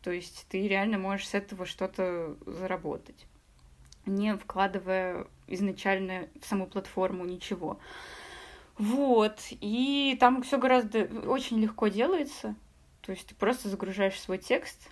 То 0.02 0.10
есть 0.10 0.44
ты 0.50 0.68
реально 0.68 0.98
можешь 0.98 1.28
с 1.28 1.34
этого 1.34 1.64
что-то 1.64 2.36
заработать, 2.44 3.24
не 4.04 4.36
вкладывая 4.36 5.26
изначально 5.46 6.28
в 6.38 6.44
саму 6.44 6.66
платформу 6.66 7.24
ничего. 7.24 7.78
Вот, 8.76 9.38
и 9.50 10.14
там 10.20 10.42
все 10.42 10.58
гораздо 10.58 11.06
очень 11.26 11.58
легко 11.58 11.88
делается. 11.88 12.54
То 13.00 13.12
есть 13.12 13.28
ты 13.28 13.34
просто 13.34 13.70
загружаешь 13.70 14.20
свой 14.20 14.36
текст, 14.36 14.90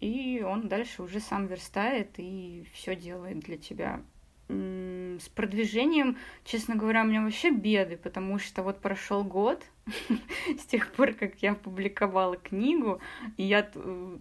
и 0.00 0.42
он 0.42 0.68
дальше 0.68 1.02
уже 1.02 1.20
сам 1.20 1.46
верстает 1.46 2.10
и 2.18 2.64
все 2.72 2.94
делает 2.94 3.40
для 3.40 3.56
тебя. 3.56 4.02
С 4.48 5.28
продвижением, 5.34 6.18
честно 6.44 6.76
говоря, 6.76 7.02
у 7.02 7.06
меня 7.06 7.22
вообще 7.22 7.50
беды, 7.50 7.96
потому 7.96 8.38
что 8.38 8.62
вот 8.62 8.80
прошел 8.80 9.24
год 9.24 9.64
с 10.46 10.64
тех 10.66 10.92
пор, 10.92 11.14
как 11.14 11.42
я 11.42 11.52
опубликовала 11.52 12.36
книгу, 12.36 13.00
и 13.36 13.42
я 13.42 13.68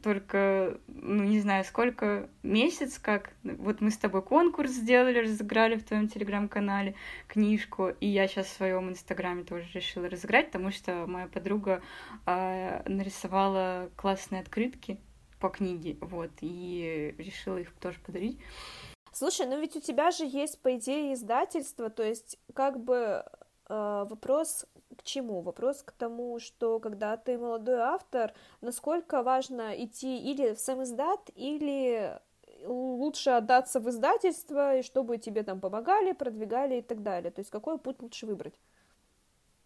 только, 0.01 0.79
ну 0.87 1.23
не 1.25 1.39
знаю, 1.41 1.63
сколько, 1.63 2.27
месяц 2.41 2.97
как, 2.97 3.33
вот 3.43 3.81
мы 3.81 3.91
с 3.91 3.97
тобой 3.97 4.23
конкурс 4.23 4.71
сделали, 4.71 5.19
разыграли 5.19 5.75
в 5.75 5.83
твоем 5.83 6.07
телеграм-канале 6.07 6.95
книжку, 7.27 7.89
и 7.99 8.07
я 8.07 8.27
сейчас 8.27 8.47
в 8.47 8.55
своем 8.55 8.89
инстаграме 8.89 9.43
тоже 9.43 9.67
решила 9.75 10.09
разыграть, 10.09 10.47
потому 10.47 10.71
что 10.71 11.05
моя 11.05 11.27
подруга 11.27 11.83
э, 12.25 12.81
нарисовала 12.87 13.91
классные 13.95 14.41
открытки 14.41 14.97
по 15.45 15.49
книге, 15.49 15.95
вот, 16.01 16.31
и 16.41 17.13
решила 17.19 17.57
их 17.57 17.71
тоже 17.75 17.99
подарить. 17.99 18.39
Слушай, 19.13 19.45
ну 19.45 19.59
ведь 19.59 19.75
у 19.75 19.79
тебя 19.79 20.09
же 20.09 20.25
есть, 20.25 20.59
по 20.59 20.75
идее, 20.75 21.13
издательство, 21.13 21.91
то 21.91 22.01
есть 22.01 22.39
как 22.55 22.83
бы 22.83 23.23
э, 23.69 24.05
вопрос 24.09 24.65
к 24.97 25.03
чему? 25.03 25.41
Вопрос 25.41 25.83
к 25.83 25.91
тому, 25.91 26.39
что 26.39 26.79
когда 26.79 27.15
ты 27.15 27.37
молодой 27.37 27.77
автор, 27.77 28.33
насколько 28.61 29.21
важно 29.21 29.71
идти 29.83 30.17
или 30.17 30.55
в 30.55 30.59
сам 30.59 30.81
издат, 30.81 31.29
или 31.35 32.19
лучше 32.65 33.29
отдаться 33.29 33.79
в 33.79 33.87
издательство, 33.87 34.79
и 34.79 34.81
чтобы 34.81 35.19
тебе 35.19 35.43
там 35.43 35.59
помогали, 35.59 36.13
продвигали 36.13 36.79
и 36.79 36.81
так 36.81 37.03
далее. 37.03 37.29
То 37.29 37.41
есть 37.41 37.51
какой 37.51 37.77
путь 37.77 38.01
лучше 38.01 38.25
выбрать? 38.25 38.55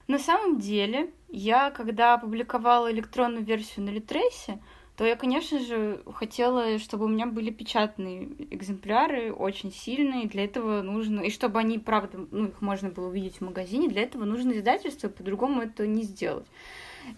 На 0.10 0.20
самом 0.20 0.60
деле, 0.60 1.14
я, 1.30 1.72
когда 1.72 2.16
опубликовала 2.16 2.92
электронную 2.92 3.46
версию 3.46 3.86
на 3.86 3.92
Литресе, 3.92 4.60
то 5.00 5.06
я, 5.06 5.16
конечно 5.16 5.62
же, 5.62 6.02
хотела, 6.14 6.78
чтобы 6.78 7.06
у 7.06 7.08
меня 7.08 7.26
были 7.26 7.52
печатные 7.52 8.28
экземпляры, 8.50 9.32
очень 9.32 9.72
сильные. 9.72 10.28
Для 10.28 10.44
этого 10.44 10.82
нужно... 10.82 11.22
И 11.22 11.30
чтобы 11.30 11.58
они, 11.58 11.80
правда, 11.80 12.28
ну, 12.32 12.48
их 12.48 12.62
можно 12.62 12.90
было 12.90 13.08
увидеть 13.08 13.38
в 13.38 13.42
магазине, 13.42 13.88
для 13.88 14.02
этого 14.02 14.26
нужно 14.26 14.52
издательство, 14.52 15.08
по-другому 15.08 15.62
это 15.62 15.88
не 15.88 16.04
сделать. 16.04 16.46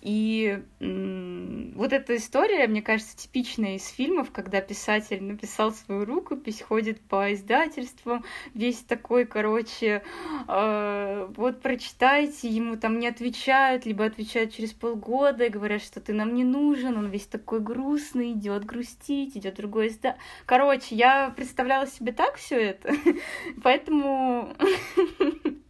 И 0.01 0.63
вот 0.79 1.93
эта 1.93 2.15
история, 2.15 2.67
мне 2.67 2.81
кажется, 2.81 3.15
типичная 3.17 3.75
из 3.75 3.88
фильмов, 3.88 4.31
когда 4.31 4.62
писатель 4.62 5.24
написал 5.24 5.71
свою 5.71 6.05
рукопись, 6.05 6.62
ходит 6.62 7.00
по 7.01 7.33
издательствам, 7.33 8.24
весь 8.53 8.79
такой, 8.79 9.25
короче, 9.25 10.03
э, 10.48 11.27
вот 11.36 11.62
прочитайте, 11.62 12.50
ему 12.50 12.77
там 12.77 13.00
не 13.00 13.07
отвечают, 13.07 13.86
либо 13.86 14.05
отвечают 14.05 14.53
через 14.53 14.74
полгода 14.74 15.45
и 15.45 15.50
говорят, 15.50 15.81
что 15.81 16.01
ты 16.01 16.13
нам 16.13 16.33
не 16.33 16.43
нужен, 16.43 16.98
он 16.98 17.10
весь 17.10 17.27
такой 17.27 17.60
грустный, 17.60 18.33
идет 18.33 18.65
грустить, 18.65 19.38
идет 19.38 19.55
другой 19.55 19.88
изда. 19.88 20.17
Короче, 20.45 20.95
я 20.95 21.33
представляла 21.36 21.88
себе 21.88 22.12
так 22.12 22.36
все 22.36 22.60
это, 22.60 22.93
поэтому 23.63 24.53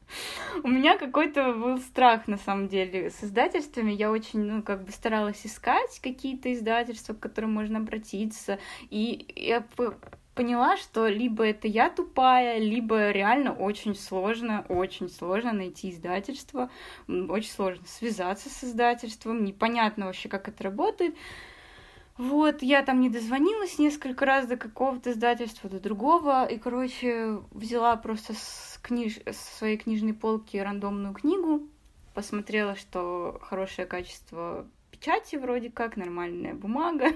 у 0.64 0.68
меня 0.68 0.98
какой-то 0.98 1.54
был 1.54 1.78
страх, 1.80 2.28
на 2.28 2.38
самом 2.38 2.68
деле, 2.68 3.10
с 3.10 3.24
издательствами. 3.24 3.92
Я 3.92 4.12
очень, 4.12 4.42
ну, 4.42 4.64
как 4.64 4.84
бы 4.84 4.92
старалась 4.92 5.46
искать 5.46 6.00
какие-то 6.02 6.54
издательства, 6.54 7.14
к 7.14 7.20
которым 7.20 7.54
можно 7.54 7.80
обратиться. 7.80 8.60
И 8.90 9.28
я 9.36 9.66
поняла, 10.34 10.78
что 10.78 11.08
либо 11.08 11.46
это 11.46 11.68
я 11.68 11.90
тупая, 11.90 12.58
либо 12.58 13.12
реально 13.12 13.54
очень 13.54 13.96
сложно, 13.96 14.66
очень 14.70 15.10
сложно 15.10 15.52
найти 15.52 15.92
издательство, 15.92 16.70
очень 17.08 17.52
сложно 17.52 17.86
связаться 17.86 18.50
с 18.50 18.64
издательством, 18.64 19.44
непонятно 19.44 20.06
вообще, 20.06 20.30
как 20.30 20.48
это 20.48 20.64
работает. 20.64 21.16
Вот, 22.22 22.62
я 22.62 22.84
там 22.84 23.02
не 23.02 23.10
дозвонилась 23.10 23.80
несколько 23.80 24.28
раз 24.28 24.46
до 24.46 24.56
какого-то 24.56 25.10
издательства, 25.10 25.72
до 25.72 25.80
другого, 25.80 26.46
и, 26.46 26.60
короче, 26.60 27.40
взяла 27.50 27.96
просто 27.96 28.36
с, 28.36 28.80
книж... 28.84 29.18
с 29.26 29.58
своей 29.58 29.76
книжной 29.76 30.14
полки 30.14 30.58
рандомную 30.58 31.16
книгу, 31.16 31.64
посмотрела, 32.14 32.76
что 32.76 33.40
хорошее 33.42 33.88
качество 33.88 34.68
печати 34.92 35.36
вроде 35.36 35.72
как, 35.72 35.98
нормальная 35.98 36.54
бумага. 36.54 37.08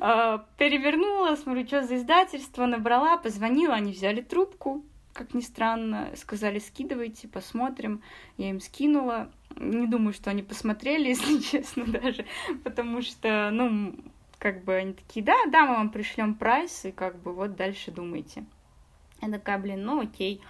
А, 0.00 0.44
перевернула, 0.58 1.34
смотрю, 1.36 1.66
что 1.66 1.82
за 1.82 1.96
издательство, 1.96 2.66
набрала, 2.66 3.16
позвонила, 3.16 3.74
они 3.74 3.92
взяли 3.92 4.20
трубку, 4.20 4.84
как 5.16 5.34
ни 5.34 5.40
странно, 5.40 6.10
сказали, 6.14 6.58
скидывайте, 6.58 7.26
посмотрим. 7.26 8.02
Я 8.36 8.50
им 8.50 8.60
скинула. 8.60 9.30
Не 9.56 9.86
думаю, 9.86 10.12
что 10.12 10.30
они 10.30 10.42
посмотрели, 10.42 11.08
если 11.08 11.38
честно, 11.38 11.86
даже, 11.86 12.26
потому 12.62 13.02
что, 13.02 13.50
ну, 13.50 13.96
как 14.38 14.64
бы 14.64 14.74
они 14.74 14.92
такие, 14.92 15.24
да, 15.24 15.36
да, 15.50 15.66
мы 15.66 15.74
вам 15.76 15.90
пришлем 15.90 16.34
прайс, 16.34 16.84
и 16.84 16.92
как 16.92 17.20
бы 17.22 17.32
вот 17.32 17.56
дальше 17.56 17.90
думайте. 17.90 18.44
Я 19.22 19.30
такая, 19.30 19.58
блин, 19.58 19.82
ну 19.82 20.02
окей. 20.02 20.42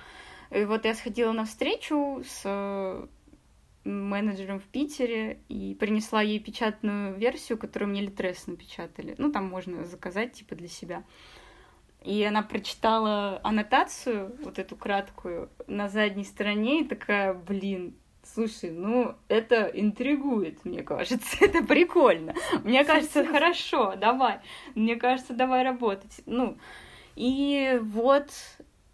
И 0.50 0.64
вот 0.64 0.85
я 0.85 0.94
сходила 0.94 1.32
на 1.32 1.44
встречу 1.44 2.23
с 2.26 3.08
менеджером 3.85 4.58
в 4.58 4.64
Питере 4.64 5.38
и 5.49 5.76
принесла 5.78 6.20
ей 6.20 6.40
печатную 6.40 7.14
версию, 7.14 7.58
которую 7.58 7.90
мне 7.90 8.00
Литрес 8.00 8.46
напечатали. 8.49 9.14
Ну, 9.18 9.30
там 9.30 9.46
можно 9.46 9.85
заказать, 9.85 10.32
типа, 10.32 10.56
для 10.56 10.68
себя. 10.68 11.04
И 12.02 12.22
она 12.22 12.42
прочитала 12.42 13.40
аннотацию, 13.42 14.36
вот 14.42 14.58
эту 14.58 14.76
краткую, 14.76 15.50
на 15.66 15.88
задней 15.88 16.24
стороне, 16.24 16.82
и 16.82 16.84
такая, 16.84 17.34
блин, 17.34 17.94
Слушай, 18.34 18.70
ну 18.70 19.14
это 19.28 19.70
интригует, 19.72 20.64
мне 20.64 20.82
кажется, 20.82 21.36
это 21.40 21.62
прикольно. 21.62 22.34
Мне 22.64 22.84
кажется, 22.84 23.24
хорошо, 23.24 23.94
давай. 23.96 24.40
Мне 24.74 24.96
кажется, 24.96 25.32
давай 25.32 25.62
работать. 25.62 26.20
Ну, 26.26 26.58
и 27.14 27.78
вот, 27.80 28.30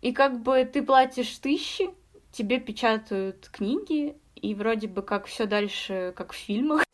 и 0.03 0.13
как 0.13 0.41
бы 0.43 0.65
ты 0.65 0.83
платишь 0.83 1.39
тысячи, 1.39 1.91
тебе 2.31 2.61
печатают 2.61 3.49
книги, 3.51 4.17
и 4.37 4.55
вроде 4.55 4.89
бы 4.89 5.03
как 5.03 5.27
все 5.27 5.47
дальше, 5.47 6.13
как 6.17 6.33
в 6.33 6.37
фильмах. 6.37 6.85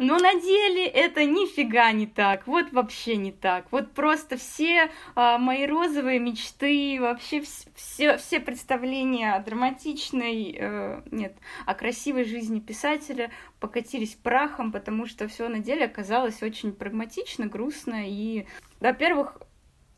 Но 0.00 0.16
на 0.18 0.34
деле 0.40 0.86
это 0.86 1.26
нифига 1.26 1.92
не 1.92 2.06
так, 2.06 2.46
вот 2.46 2.72
вообще 2.72 3.16
не 3.16 3.32
так. 3.32 3.70
Вот 3.70 3.92
просто 3.92 4.38
все 4.38 4.90
а, 5.14 5.36
мои 5.36 5.66
розовые 5.66 6.18
мечты, 6.18 6.96
вообще 6.98 7.42
все, 7.74 8.16
все 8.16 8.40
представления 8.40 9.34
о 9.34 9.40
драматичной, 9.40 10.56
э, 10.58 11.02
нет, 11.10 11.36
о 11.66 11.74
красивой 11.74 12.24
жизни 12.24 12.60
писателя 12.60 13.30
покатились 13.58 14.14
прахом, 14.14 14.72
потому 14.72 15.04
что 15.04 15.28
все 15.28 15.48
на 15.48 15.58
деле 15.58 15.84
оказалось 15.84 16.42
очень 16.42 16.72
прагматично, 16.72 17.46
грустно 17.46 18.08
и, 18.08 18.46
во-первых, 18.80 19.42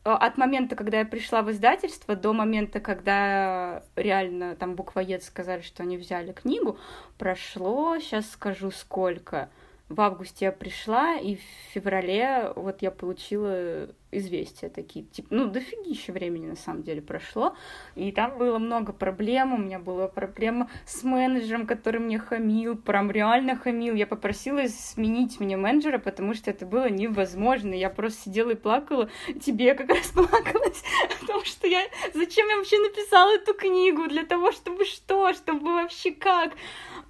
от 0.03 0.37
момента, 0.37 0.75
когда 0.75 0.99
я 0.99 1.05
пришла 1.05 1.43
в 1.43 1.51
издательство, 1.51 2.17
до 2.17 2.33
момента, 2.33 2.81
когда 2.81 3.83
реально 3.95 4.57
там 4.57 4.75
буквоед 4.75 5.23
сказали, 5.23 5.61
что 5.61 5.83
они 5.83 5.95
взяли 5.95 6.33
книгу, 6.33 6.77
прошло, 7.17 7.97
сейчас 7.99 8.29
скажу 8.31 8.69
сколько— 8.69 9.49
в 9.89 10.01
августе 10.01 10.45
я 10.45 10.51
пришла, 10.51 11.17
и 11.17 11.35
в 11.35 11.41
феврале 11.73 12.51
вот 12.55 12.81
я 12.81 12.91
получила 12.91 13.89
известия 14.11 14.69
такие, 14.69 15.05
типа, 15.05 15.27
ну, 15.31 15.47
дофигища 15.47 16.11
времени 16.11 16.45
на 16.45 16.55
самом 16.55 16.83
деле 16.83 17.01
прошло, 17.01 17.55
и 17.95 18.11
там 18.11 18.37
было 18.37 18.59
много 18.59 18.93
проблем, 18.93 19.53
у 19.53 19.57
меня 19.57 19.79
была 19.79 20.07
проблема 20.07 20.69
с 20.85 21.03
менеджером, 21.03 21.65
который 21.65 21.99
мне 21.99 22.19
хамил, 22.19 22.75
прям 22.75 23.11
реально 23.11 23.55
хамил, 23.55 23.95
я 23.95 24.07
попросила 24.07 24.67
сменить 24.67 25.39
мне 25.39 25.57
менеджера, 25.57 25.97
потому 25.97 26.33
что 26.33 26.51
это 26.51 26.65
было 26.65 26.89
невозможно, 26.89 27.73
я 27.73 27.89
просто 27.89 28.25
сидела 28.25 28.51
и 28.51 28.55
плакала, 28.55 29.09
тебе 29.43 29.65
я 29.65 29.75
как 29.75 29.89
раз 29.89 30.07
плакалась, 30.07 30.83
потому 31.19 31.43
что 31.43 31.67
я, 31.67 31.81
зачем 32.13 32.47
я 32.47 32.57
вообще 32.57 32.79
написала 32.79 33.35
эту 33.35 33.53
книгу, 33.53 34.07
для 34.07 34.25
того, 34.25 34.51
чтобы 34.51 34.85
что, 34.85 35.33
чтобы 35.33 35.73
вообще 35.73 36.11
как, 36.11 36.53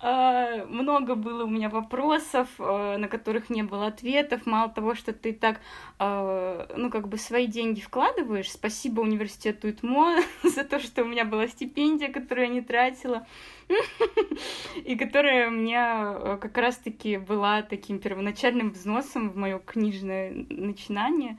много 0.03 1.15
было 1.15 1.45
у 1.45 1.47
меня 1.47 1.69
вопросов, 1.69 2.49
а, 2.59 2.97
на 2.97 3.07
которых 3.07 3.49
не 3.49 3.63
было 3.63 3.87
ответов. 3.87 4.45
Мало 4.45 4.69
того, 4.69 4.95
что 4.95 5.13
ты 5.13 5.31
так, 5.31 5.61
а, 5.97 6.67
ну, 6.75 6.89
как 6.89 7.07
бы 7.07 7.17
свои 7.17 7.47
деньги 7.47 7.79
вкладываешь. 7.79 8.51
Спасибо 8.51 8.99
университету 8.99 9.69
ИТМО 9.69 10.19
за 10.43 10.65
то, 10.65 10.79
что 10.79 11.03
у 11.03 11.05
меня 11.05 11.23
была 11.23 11.47
стипендия, 11.47 12.11
которую 12.11 12.47
я 12.47 12.53
не 12.53 12.61
тратила. 12.61 13.25
И 14.83 14.97
которая 14.97 15.47
у 15.47 15.51
меня 15.51 16.37
как 16.41 16.57
раз-таки 16.57 17.17
была 17.17 17.61
таким 17.61 17.99
первоначальным 17.99 18.71
взносом 18.71 19.29
в 19.29 19.37
мое 19.37 19.59
книжное 19.59 20.33
начинание. 20.49 21.37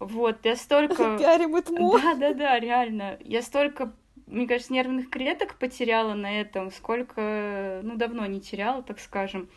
Вот, 0.00 0.44
я 0.44 0.56
столько... 0.56 1.16
Пиарим 1.18 1.56
ИТМО. 1.56 2.00
Да, 2.00 2.14
да, 2.14 2.34
да, 2.34 2.58
реально. 2.58 3.16
Я 3.20 3.42
столько 3.42 3.92
мне 4.26 4.46
кажется, 4.46 4.72
нервных 4.72 5.08
клеток 5.08 5.56
потеряла 5.56 6.14
на 6.14 6.40
этом, 6.40 6.72
сколько, 6.72 7.80
ну, 7.82 7.96
давно 7.96 8.26
не 8.26 8.40
теряла, 8.40 8.82
так 8.82 8.98
скажем. 9.00 9.48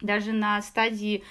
Даже 0.00 0.32
на 0.32 0.62
стадии 0.62 1.24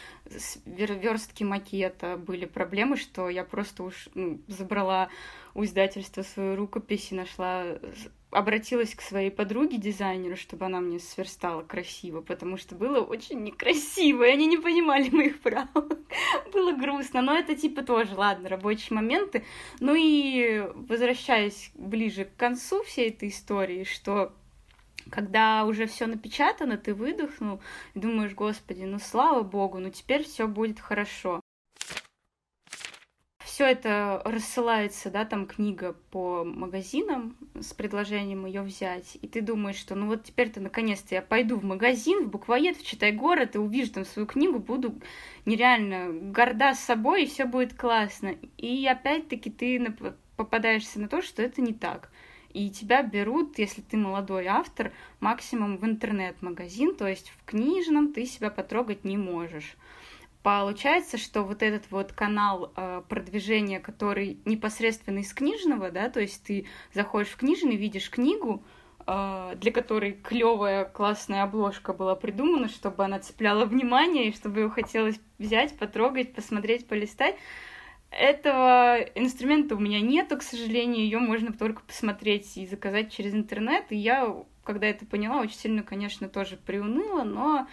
верстки 0.66 1.44
макета 1.44 2.18
были 2.18 2.46
проблемы, 2.46 2.98
что 2.98 3.30
я 3.30 3.44
просто 3.44 3.84
уж 3.84 4.10
ну, 4.14 4.40
забрала 4.48 5.10
у 5.56 5.64
издательства 5.64 6.22
свою 6.22 6.56
рукопись 6.56 7.12
и 7.12 7.16
нашла 7.16 7.66
обратилась 8.32 8.94
к 8.94 9.02
своей 9.02 9.32
подруге 9.32 9.78
дизайнеру, 9.78 10.36
чтобы 10.36 10.66
она 10.66 10.80
мне 10.80 11.00
сверстала 11.00 11.64
красиво, 11.64 12.22
потому 12.22 12.58
что 12.58 12.76
было 12.76 13.02
очень 13.02 13.44
некрасиво, 13.44 14.24
и 14.24 14.32
они 14.32 14.46
не 14.46 14.58
понимали 14.58 15.10
моих 15.16 15.40
правок. 15.42 15.98
было 16.54 16.74
грустно, 16.74 17.22
но 17.22 17.36
это 17.36 17.56
типа 17.56 17.84
тоже, 17.84 18.14
ладно, 18.16 18.50
рабочие 18.50 18.96
моменты. 18.96 19.44
Ну 19.80 19.96
и 19.96 20.70
возвращаясь 20.76 21.72
ближе 21.74 22.26
к 22.26 22.36
концу 22.36 22.84
всей 22.84 23.10
этой 23.10 23.30
истории, 23.30 23.84
что 23.84 24.34
когда 25.10 25.66
уже 25.66 25.88
все 25.88 26.06
напечатано, 26.06 26.78
ты 26.78 26.94
выдохнул 26.94 27.62
и 27.96 28.00
думаешь, 28.00 28.34
господи, 28.34 28.84
ну 28.84 29.00
слава 29.00 29.42
богу, 29.42 29.80
ну 29.80 29.90
теперь 29.90 30.24
все 30.24 30.48
будет 30.48 30.80
хорошо 30.80 31.39
все 33.60 33.68
это 33.68 34.22
рассылается, 34.24 35.12
да, 35.12 35.26
там 35.26 35.46
книга 35.46 35.94
по 36.12 36.46
магазинам 36.46 37.36
с 37.60 37.74
предложением 37.74 38.46
ее 38.46 38.62
взять, 38.62 39.18
и 39.22 39.28
ты 39.28 39.42
думаешь, 39.42 39.76
что 39.76 39.96
ну 39.96 40.08
вот 40.08 40.24
теперь-то 40.24 40.62
наконец-то 40.62 41.14
я 41.16 41.22
пойду 41.22 41.58
в 41.60 41.66
магазин, 41.66 42.24
в 42.24 42.30
буквоед, 42.30 42.78
в 42.78 42.86
Читай 42.86 43.12
город, 43.12 43.56
и 43.56 43.58
увижу 43.58 43.92
там 43.92 44.06
свою 44.06 44.28
книгу, 44.28 44.60
буду 44.60 45.02
нереально 45.46 46.32
горда 46.32 46.74
с 46.74 46.80
собой, 46.80 47.24
и 47.24 47.28
все 47.28 47.44
будет 47.44 47.74
классно. 47.74 48.34
И 48.56 48.88
опять-таки 48.88 49.50
ты 49.50 49.94
попадаешься 50.38 51.02
на 51.02 51.10
то, 51.10 51.22
что 51.22 51.42
это 51.42 51.62
не 51.62 51.74
так. 51.74 52.10
И 52.54 52.70
тебя 52.70 53.04
берут, 53.04 53.60
если 53.60 53.82
ты 53.82 53.98
молодой 53.98 54.46
автор, 54.48 54.94
максимум 55.20 55.76
в 55.76 55.84
интернет-магазин, 55.84 56.96
то 56.96 57.06
есть 57.06 57.30
в 57.30 57.44
книжном 57.44 58.14
ты 58.14 58.26
себя 58.26 58.52
потрогать 58.52 59.04
не 59.04 59.18
можешь. 59.18 59.76
Получается, 60.42 61.18
что 61.18 61.44
вот 61.44 61.62
этот 61.62 61.92
вот 61.92 62.14
канал 62.14 62.72
э, 62.76 63.02
продвижения, 63.10 63.82
который 63.82 64.40
непосредственно 64.46 65.20
из 65.20 65.34
книжного, 65.34 65.92
да, 65.92 66.10
то 66.10 66.22
есть 66.22 66.44
ты 66.46 66.66
заходишь 66.94 67.28
в 67.30 67.36
книжный, 67.36 67.76
видишь 67.76 68.10
книгу, 68.10 68.64
э, 69.06 69.56
для 69.58 69.72
которой 69.74 70.14
клевая 70.14 70.86
классная 70.86 71.44
обложка 71.44 71.92
была 71.92 72.16
придумана, 72.16 72.70
чтобы 72.70 73.04
она 73.04 73.20
цепляла 73.20 73.66
внимание 73.66 74.30
и 74.30 74.34
чтобы 74.34 74.62
ее 74.62 74.70
хотелось 74.70 75.20
взять, 75.40 75.78
потрогать, 75.78 76.34
посмотреть, 76.34 76.88
полистать. 76.88 77.36
Этого 78.10 78.98
инструмента 79.16 79.76
у 79.76 79.80
меня 79.80 80.00
нету, 80.00 80.38
к 80.38 80.42
сожалению, 80.42 81.04
ее 81.04 81.20
можно 81.20 81.52
только 81.52 81.84
посмотреть 81.84 82.56
и 82.56 82.66
заказать 82.66 83.12
через 83.12 83.34
интернет. 83.34 83.92
И 83.92 83.98
я, 83.98 84.34
когда 84.64 84.88
это 84.88 85.06
поняла, 85.06 85.42
очень 85.42 85.58
сильно, 85.58 85.84
конечно, 85.84 86.30
тоже 86.30 86.56
приуныла, 86.56 87.24
но 87.24 87.68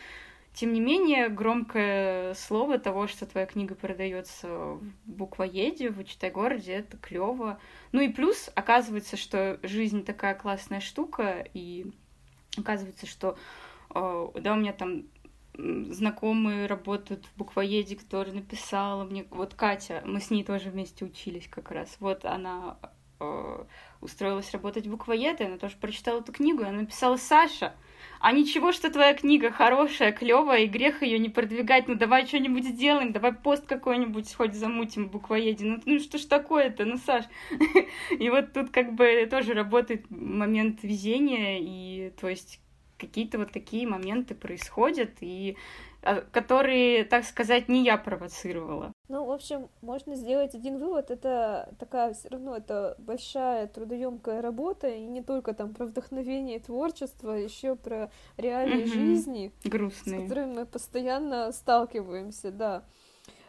тем 0.56 0.72
не 0.72 0.80
менее, 0.80 1.28
громкое 1.28 2.32
слово 2.32 2.78
того, 2.78 3.08
что 3.08 3.26
твоя 3.26 3.44
книга 3.44 3.74
продается 3.74 4.48
в 4.48 4.82
буквоеде, 5.04 5.90
в 5.90 6.02
Читай 6.04 6.30
городе, 6.30 6.72
это 6.72 6.96
клево. 6.96 7.60
Ну 7.92 8.00
и 8.00 8.08
плюс, 8.08 8.50
оказывается, 8.54 9.18
что 9.18 9.60
жизнь 9.62 10.02
такая 10.02 10.34
классная 10.34 10.80
штука, 10.80 11.46
и 11.52 11.92
оказывается, 12.56 13.06
что 13.06 13.36
э, 13.94 14.28
да, 14.40 14.54
у 14.54 14.56
меня 14.56 14.72
там 14.72 15.04
знакомые 15.58 16.64
работают 16.64 17.26
в 17.26 17.36
буквоеде, 17.36 17.96
который 17.96 18.32
написала 18.32 19.04
мне, 19.04 19.26
вот 19.28 19.52
Катя, 19.52 20.02
мы 20.06 20.20
с 20.20 20.30
ней 20.30 20.42
тоже 20.42 20.70
вместе 20.70 21.04
учились 21.04 21.48
как 21.48 21.70
раз, 21.70 21.98
вот 22.00 22.24
она 22.24 22.78
э, 23.20 23.64
устроилась 24.00 24.50
работать 24.52 24.86
в 24.86 24.90
буквоеде, 24.90 25.44
она 25.44 25.58
тоже 25.58 25.76
прочитала 25.76 26.20
эту 26.20 26.32
книгу, 26.32 26.62
и 26.62 26.66
она 26.66 26.80
написала 26.80 27.18
Саша, 27.18 27.74
а 28.20 28.32
ничего, 28.32 28.72
что 28.72 28.90
твоя 28.90 29.14
книга 29.14 29.50
хорошая, 29.50 30.12
клевая, 30.12 30.62
и 30.62 30.66
грех 30.66 31.02
ее 31.02 31.18
не 31.18 31.28
продвигать. 31.28 31.88
Ну 31.88 31.94
давай 31.94 32.26
что-нибудь 32.26 32.64
сделаем, 32.64 33.12
давай 33.12 33.32
пост 33.32 33.66
какой-нибудь 33.66 34.32
хоть 34.34 34.54
замутим 34.54 35.08
буквоеде. 35.08 35.64
Ну, 35.64 35.80
ну 35.84 35.98
что 35.98 36.18
ж 36.18 36.24
такое-то, 36.24 36.84
ну, 36.84 36.96
Саш. 36.96 37.24
И 38.18 38.30
вот 38.30 38.52
тут 38.52 38.70
как 38.70 38.92
бы 38.94 39.26
тоже 39.30 39.54
работает 39.54 40.10
момент 40.10 40.82
везения, 40.82 41.58
и 41.60 42.10
то 42.20 42.28
есть 42.28 42.60
какие-то 42.98 43.38
вот 43.38 43.52
такие 43.52 43.86
моменты 43.86 44.34
происходят, 44.34 45.10
и 45.20 45.56
а, 46.02 46.20
которые, 46.20 47.04
так 47.04 47.24
сказать, 47.24 47.68
не 47.68 47.84
я 47.84 47.96
провоцировала. 47.96 48.92
Ну, 49.08 49.24
в 49.24 49.30
общем, 49.30 49.68
можно 49.82 50.16
сделать 50.16 50.54
один 50.54 50.78
вывод. 50.78 51.10
Это 51.10 51.72
такая 51.78 52.12
все 52.14 52.28
равно 52.28 52.56
это 52.56 52.96
большая 52.98 53.68
трудоемкая 53.68 54.42
работа, 54.42 54.88
и 54.88 55.06
не 55.06 55.22
только 55.22 55.54
там 55.54 55.74
про 55.74 55.86
вдохновение 55.86 56.56
и 56.56 56.60
творчество, 56.60 57.34
а 57.34 57.38
еще 57.38 57.76
про 57.76 58.10
реалии 58.36 58.82
угу. 58.82 58.92
жизни, 58.92 59.52
Грустные. 59.64 60.20
с 60.20 60.22
которыми 60.24 60.54
мы 60.54 60.66
постоянно 60.66 61.52
сталкиваемся, 61.52 62.50
да. 62.50 62.84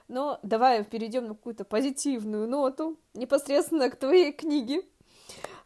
Но 0.08 0.40
давай 0.44 0.84
перейдем 0.84 1.24
на 1.24 1.36
какую-то 1.36 1.66
позитивную 1.66 2.48
ноту, 2.48 2.98
непосредственно 3.14 3.90
к 3.90 3.98
твоей 3.98 4.32
книге. 4.32 4.84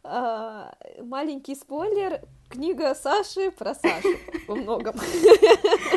А, 0.04 0.74
маленький 1.00 1.54
спойлер, 1.54 2.22
книга 2.48 2.94
Саши 2.94 3.50
про 3.50 3.74
Сашу 3.74 4.08
во 4.48 4.56
многом. 4.56 4.96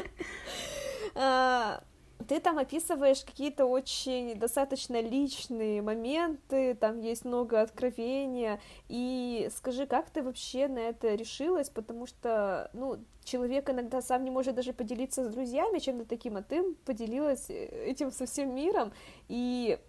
Ты 2.36 2.42
там 2.42 2.58
описываешь 2.58 3.24
какие-то 3.24 3.66
очень 3.66 4.38
достаточно 4.38 5.00
личные 5.00 5.82
моменты, 5.82 6.76
там 6.76 7.00
есть 7.00 7.24
много 7.24 7.62
откровения, 7.62 8.60
и 8.90 9.50
скажи, 9.56 9.88
как 9.88 10.10
ты 10.10 10.22
вообще 10.22 10.68
на 10.68 10.80
это 10.80 11.16
решилась, 11.16 11.70
потому 11.70 12.06
что, 12.06 12.70
ну, 12.74 12.98
человек 13.24 13.70
иногда 13.70 14.02
сам 14.02 14.26
не 14.26 14.32
может 14.32 14.54
даже 14.54 14.74
поделиться 14.74 15.24
с 15.24 15.34
друзьями 15.34 15.80
чем-то 15.80 16.04
таким, 16.04 16.36
а 16.36 16.44
ты 16.44 16.74
поделилась 16.84 17.50
э, 17.50 17.86
этим 17.86 18.12
со 18.12 18.26
всем 18.26 18.54
миром, 18.54 18.92
и 19.30 19.80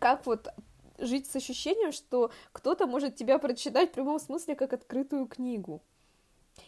как 0.00 0.26
вот 0.26 0.48
жить 0.98 1.30
с 1.30 1.36
ощущением, 1.36 1.92
что 1.92 2.32
кто-то 2.50 2.88
может 2.88 3.14
тебя 3.14 3.38
прочитать 3.38 3.90
в 3.90 3.94
прямом 3.94 4.18
смысле 4.18 4.56
как 4.56 4.72
открытую 4.72 5.26
книгу. 5.26 5.80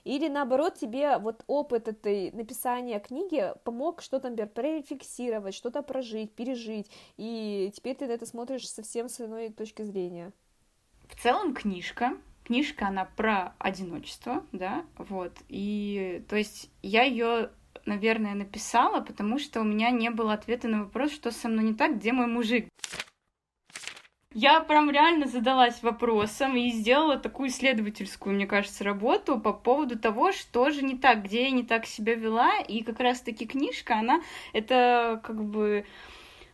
Или 0.05 0.29
наоборот, 0.29 0.74
тебе 0.74 1.18
вот 1.18 1.44
опыт 1.46 1.88
этой 1.88 2.33
написания 2.33 3.00
книги 3.00 3.53
помог 3.64 4.03
что-то, 4.03 4.31
например, 4.31 4.48
прорефлексировать, 4.48 5.55
что-то 5.55 5.83
прожить, 5.83 6.33
пережить, 6.35 6.90
и 7.16 7.70
теперь 7.74 7.96
ты 7.96 8.07
на 8.07 8.12
это 8.12 8.26
смотришь 8.26 8.68
совсем 8.68 9.09
с 9.09 9.20
иной 9.20 9.50
точки 9.50 9.83
зрения. 9.83 10.33
В 11.09 11.20
целом 11.20 11.55
книжка, 11.55 12.16
книжка, 12.44 12.88
она 12.88 13.05
про 13.05 13.55
одиночество, 13.59 14.44
да, 14.53 14.85
вот, 14.96 15.33
и, 15.48 16.24
то 16.29 16.37
есть, 16.37 16.70
я 16.83 17.03
ее 17.03 17.50
наверное, 17.87 18.35
написала, 18.35 19.00
потому 19.00 19.38
что 19.38 19.61
у 19.61 19.64
меня 19.64 19.90
не 19.90 20.11
было 20.11 20.35
ответа 20.35 20.68
на 20.68 20.85
вопрос, 20.85 21.12
что 21.12 21.31
со 21.31 21.48
мной 21.48 21.64
не 21.64 21.74
так, 21.74 21.96
где 21.96 22.12
мой 22.12 22.26
мужик. 22.26 22.68
Я 24.33 24.61
прям 24.61 24.88
реально 24.93 25.27
задалась 25.27 25.83
вопросом 25.83 26.57
и 26.57 26.71
сделала 26.71 27.16
такую 27.16 27.49
исследовательскую, 27.49 28.37
мне 28.37 28.47
кажется, 28.47 28.85
работу 28.85 29.40
по 29.40 29.53
поводу 29.53 29.99
того, 29.99 30.31
что 30.31 30.71
же 30.71 30.83
не 30.83 30.97
так, 30.97 31.25
где 31.25 31.43
я 31.45 31.51
не 31.51 31.64
так 31.64 31.85
себя 31.85 32.14
вела. 32.14 32.61
И 32.61 32.85
как 32.85 33.01
раз-таки 33.01 33.45
книжка, 33.45 33.99
она 33.99 34.23
это 34.53 35.21
как 35.25 35.45
бы 35.45 35.85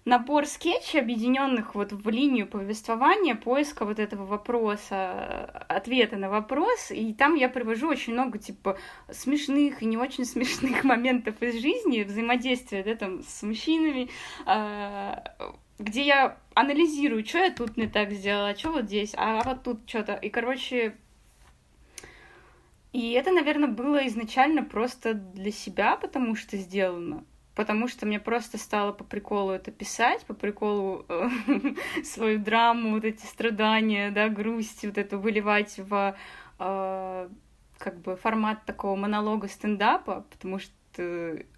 набор 0.07 0.47
скетчей, 0.47 1.01
объединенных 1.01 1.75
вот 1.75 1.93
в 1.93 2.09
линию 2.09 2.47
повествования, 2.47 3.35
поиска 3.35 3.85
вот 3.85 3.99
этого 3.99 4.25
вопроса, 4.25 5.45
ответа 5.69 6.17
на 6.17 6.31
вопрос, 6.31 6.91
и 6.91 7.13
там 7.13 7.35
я 7.35 7.51
привожу 7.51 7.89
очень 7.89 8.15
много, 8.15 8.39
типа, 8.39 8.79
смешных 9.11 9.83
и 9.83 9.85
не 9.85 9.99
очень 9.99 10.25
смешных 10.25 10.83
моментов 10.85 11.43
из 11.43 11.61
жизни, 11.61 12.05
взаимодействия, 12.05 12.83
да, 12.85 12.95
там, 12.95 13.23
с 13.23 13.43
мужчинами, 13.43 14.09
а, 14.47 15.35
где 15.79 16.07
я 16.07 16.39
анализирую, 16.55 17.25
что 17.25 17.39
я 17.39 17.51
тут 17.51 17.77
не 17.77 17.87
так 17.87 18.13
сделала, 18.13 18.57
что 18.57 18.73
вот 18.73 18.87
здесь, 18.87 19.13
а 19.17 19.43
вот 19.45 19.63
тут 19.63 19.89
что-то. 19.89 20.15
И, 20.15 20.31
короче, 20.31 20.97
и 22.93 23.13
это, 23.13 23.31
наверное, 23.31 23.69
было 23.69 24.07
изначально 24.07 24.63
просто 24.63 25.15
для 25.15 25.51
себя, 25.51 25.97
потому 25.97 26.35
что 26.35 26.57
сделано. 26.57 27.25
Потому 27.55 27.89
что 27.89 28.07
мне 28.07 28.21
просто 28.21 28.59
стало 28.59 28.93
по 28.93 29.05
приколу 29.05 29.51
это 29.51 29.71
писать, 29.71 30.25
по 30.27 30.35
приколу 30.35 31.05
э, 31.09 31.29
свою 32.05 32.39
драму, 32.39 32.93
вот 32.93 33.05
эти 33.05 33.25
страдания, 33.25 34.11
да, 34.11 34.29
грусть, 34.29 34.85
вот 34.85 34.99
это 34.99 35.17
выливать 35.17 35.79
в 35.79 36.17
э, 36.59 37.29
как 37.79 38.01
бы 38.01 38.17
формат 38.17 38.65
такого 38.65 38.97
монолога 38.97 39.49
стендапа, 39.49 40.27
потому 40.31 40.59
что 40.59 40.73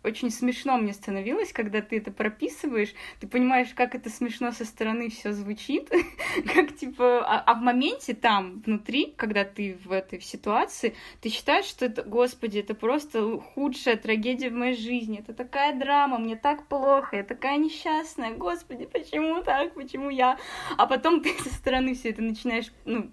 очень 0.04 0.30
смешно 0.30 0.76
мне 0.76 0.92
становилось, 0.92 1.52
когда 1.52 1.80
ты 1.80 1.98
это 1.98 2.10
прописываешь, 2.10 2.94
ты 3.20 3.26
понимаешь, 3.26 3.68
как 3.74 3.94
это 3.94 4.10
смешно 4.10 4.52
со 4.52 4.64
стороны 4.64 5.10
все 5.10 5.32
звучит, 5.32 5.90
как 6.54 6.76
типа, 6.76 7.24
а, 7.26 7.40
а 7.40 7.54
в 7.54 7.58
моменте 7.58 8.14
там, 8.14 8.62
внутри, 8.64 9.14
когда 9.16 9.44
ты 9.44 9.78
в 9.84 9.92
этой 9.92 10.20
ситуации, 10.20 10.94
ты 11.20 11.28
считаешь, 11.28 11.66
что 11.66 11.86
это, 11.86 12.02
господи, 12.02 12.58
это 12.58 12.74
просто 12.74 13.38
худшая 13.38 13.96
трагедия 13.96 14.50
в 14.50 14.54
моей 14.54 14.76
жизни, 14.76 15.20
это 15.20 15.34
такая 15.34 15.78
драма, 15.78 16.18
мне 16.18 16.36
так 16.36 16.66
плохо, 16.68 17.16
я 17.16 17.24
такая 17.24 17.58
несчастная, 17.58 18.34
господи, 18.34 18.86
почему 18.86 19.42
так, 19.42 19.74
почему 19.74 20.10
я? 20.10 20.38
А 20.76 20.86
потом 20.86 21.22
ты 21.22 21.30
со 21.38 21.50
стороны 21.50 21.94
все 21.94 22.10
это 22.10 22.22
начинаешь, 22.22 22.72
ну, 22.84 23.10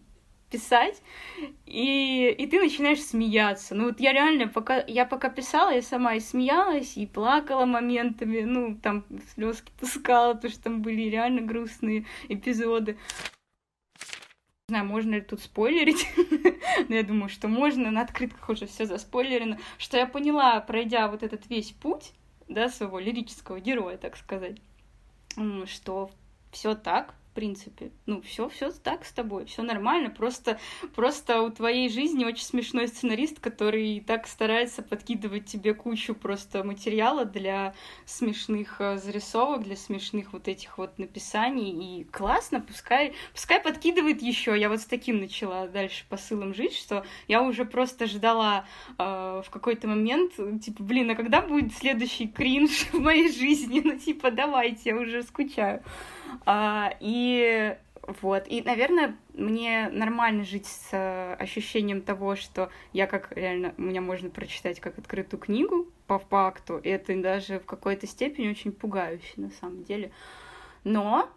писать, 0.50 1.02
и, 1.66 2.30
и 2.30 2.48
ты 2.48 2.60
начинаешь 2.60 3.04
смеяться. 3.04 3.76
Ну 3.76 3.86
вот 3.86 4.00
я 4.00 4.14
реально, 4.14 4.48
пока 4.48 4.84
я 4.88 5.06
пока 5.06 5.30
писала, 5.30 5.72
я 5.72 5.82
сама 5.82 6.16
и 6.16 6.20
смеялась, 6.20 6.98
и 6.98 7.06
плакала 7.06 7.66
моментами, 7.66 8.42
ну 8.42 8.76
там 8.76 9.06
слезки 9.34 9.72
пускала, 9.80 10.34
потому 10.34 10.54
что 10.54 10.64
там 10.64 10.82
были 10.82 11.10
реально 11.10 11.42
грустные 11.42 12.06
эпизоды. 12.30 12.98
Не 14.68 14.74
знаю, 14.74 14.86
можно 14.86 15.16
ли 15.16 15.22
тут 15.22 15.42
спойлерить, 15.42 16.08
но 16.90 16.96
я 16.96 17.04
думаю, 17.04 17.30
что 17.30 17.48
можно, 17.48 17.92
на 17.92 18.02
открытках 18.02 18.50
уже 18.50 18.66
все 18.66 18.86
заспойлерено, 18.86 19.60
что 19.78 19.98
я 19.98 20.08
поняла, 20.08 20.60
пройдя 20.60 21.08
вот 21.08 21.22
этот 21.22 21.48
весь 21.50 21.72
путь, 21.72 22.14
да, 22.48 22.70
своего 22.70 22.98
лирического 22.98 23.60
героя, 23.60 23.98
так 23.98 24.18
сказать, 24.18 24.58
что 25.66 26.10
все 26.52 26.74
так, 26.74 27.14
принципе. 27.36 27.92
Ну, 28.08 28.22
все, 28.22 28.50
все 28.50 28.72
так 28.72 29.06
с 29.06 29.12
тобой, 29.12 29.46
все 29.46 29.62
нормально. 29.62 30.10
Просто, 30.10 30.58
просто 30.96 31.42
у 31.42 31.52
твоей 31.52 31.90
жизни 31.90 32.26
очень 32.26 32.46
смешной 32.46 32.88
сценарист, 32.88 33.40
который 33.40 34.00
так 34.00 34.26
старается 34.26 34.82
подкидывать 34.82 35.46
тебе 35.46 35.74
кучу 35.74 36.16
просто 36.16 36.64
материала 36.64 37.26
для 37.26 37.76
смешных 38.06 38.80
э, 38.80 38.98
зарисовок, 38.98 39.64
для 39.64 39.76
смешных 39.76 40.34
вот 40.34 40.48
этих 40.48 40.78
вот 40.78 40.98
написаний. 40.98 42.00
И 42.00 42.04
классно, 42.06 42.62
пускай, 42.62 43.14
пускай 43.34 43.60
подкидывает 43.60 44.22
еще. 44.22 44.58
Я 44.58 44.70
вот 44.70 44.80
с 44.80 44.86
таким 44.86 45.20
начала 45.20 45.68
дальше 45.68 46.06
посылом 46.10 46.54
жить, 46.54 46.76
что 46.76 47.06
я 47.28 47.44
уже 47.44 47.66
просто 47.66 48.08
ждала 48.08 48.66
э, 48.98 49.04
в 49.46 49.50
какой-то 49.52 49.88
момент, 49.88 50.34
типа, 50.64 50.82
блин, 50.82 51.12
а 51.12 51.16
когда 51.16 51.42
будет 51.42 51.74
следующий 51.74 52.28
кринж 52.28 52.88
в 52.92 53.00
моей 53.00 53.32
жизни? 53.32 53.82
Ну, 53.86 54.00
типа, 54.00 54.32
давайте, 54.32 54.90
я 54.90 54.96
уже 54.96 55.22
скучаю. 55.22 55.84
А, 56.46 56.94
и 57.00 57.78
вот, 58.22 58.44
и, 58.48 58.62
наверное, 58.62 59.16
мне 59.34 59.90
нормально 59.90 60.44
жить 60.44 60.68
с 60.68 61.36
ощущением 61.40 62.02
того, 62.02 62.36
что 62.36 62.70
я 62.94 63.08
как 63.08 63.36
реально, 63.36 63.74
меня 63.78 64.02
можно 64.02 64.30
прочитать 64.30 64.80
как 64.80 65.00
открытую 65.00 65.40
книгу 65.40 65.88
по 66.06 66.20
факту, 66.20 66.78
и 66.78 66.90
это 66.90 67.20
даже 67.20 67.60
в 67.60 67.66
какой-то 67.66 68.06
степени 68.06 68.50
очень 68.50 68.72
пугающе 68.72 69.34
на 69.38 69.50
самом 69.50 69.84
деле. 69.84 70.12
Но, 70.84 71.30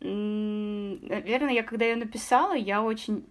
наверное, 0.00 1.54
я 1.54 1.62
когда 1.62 1.86
ее 1.86 1.96
написала, 1.96 2.54
я 2.54 2.82
очень 2.82 3.24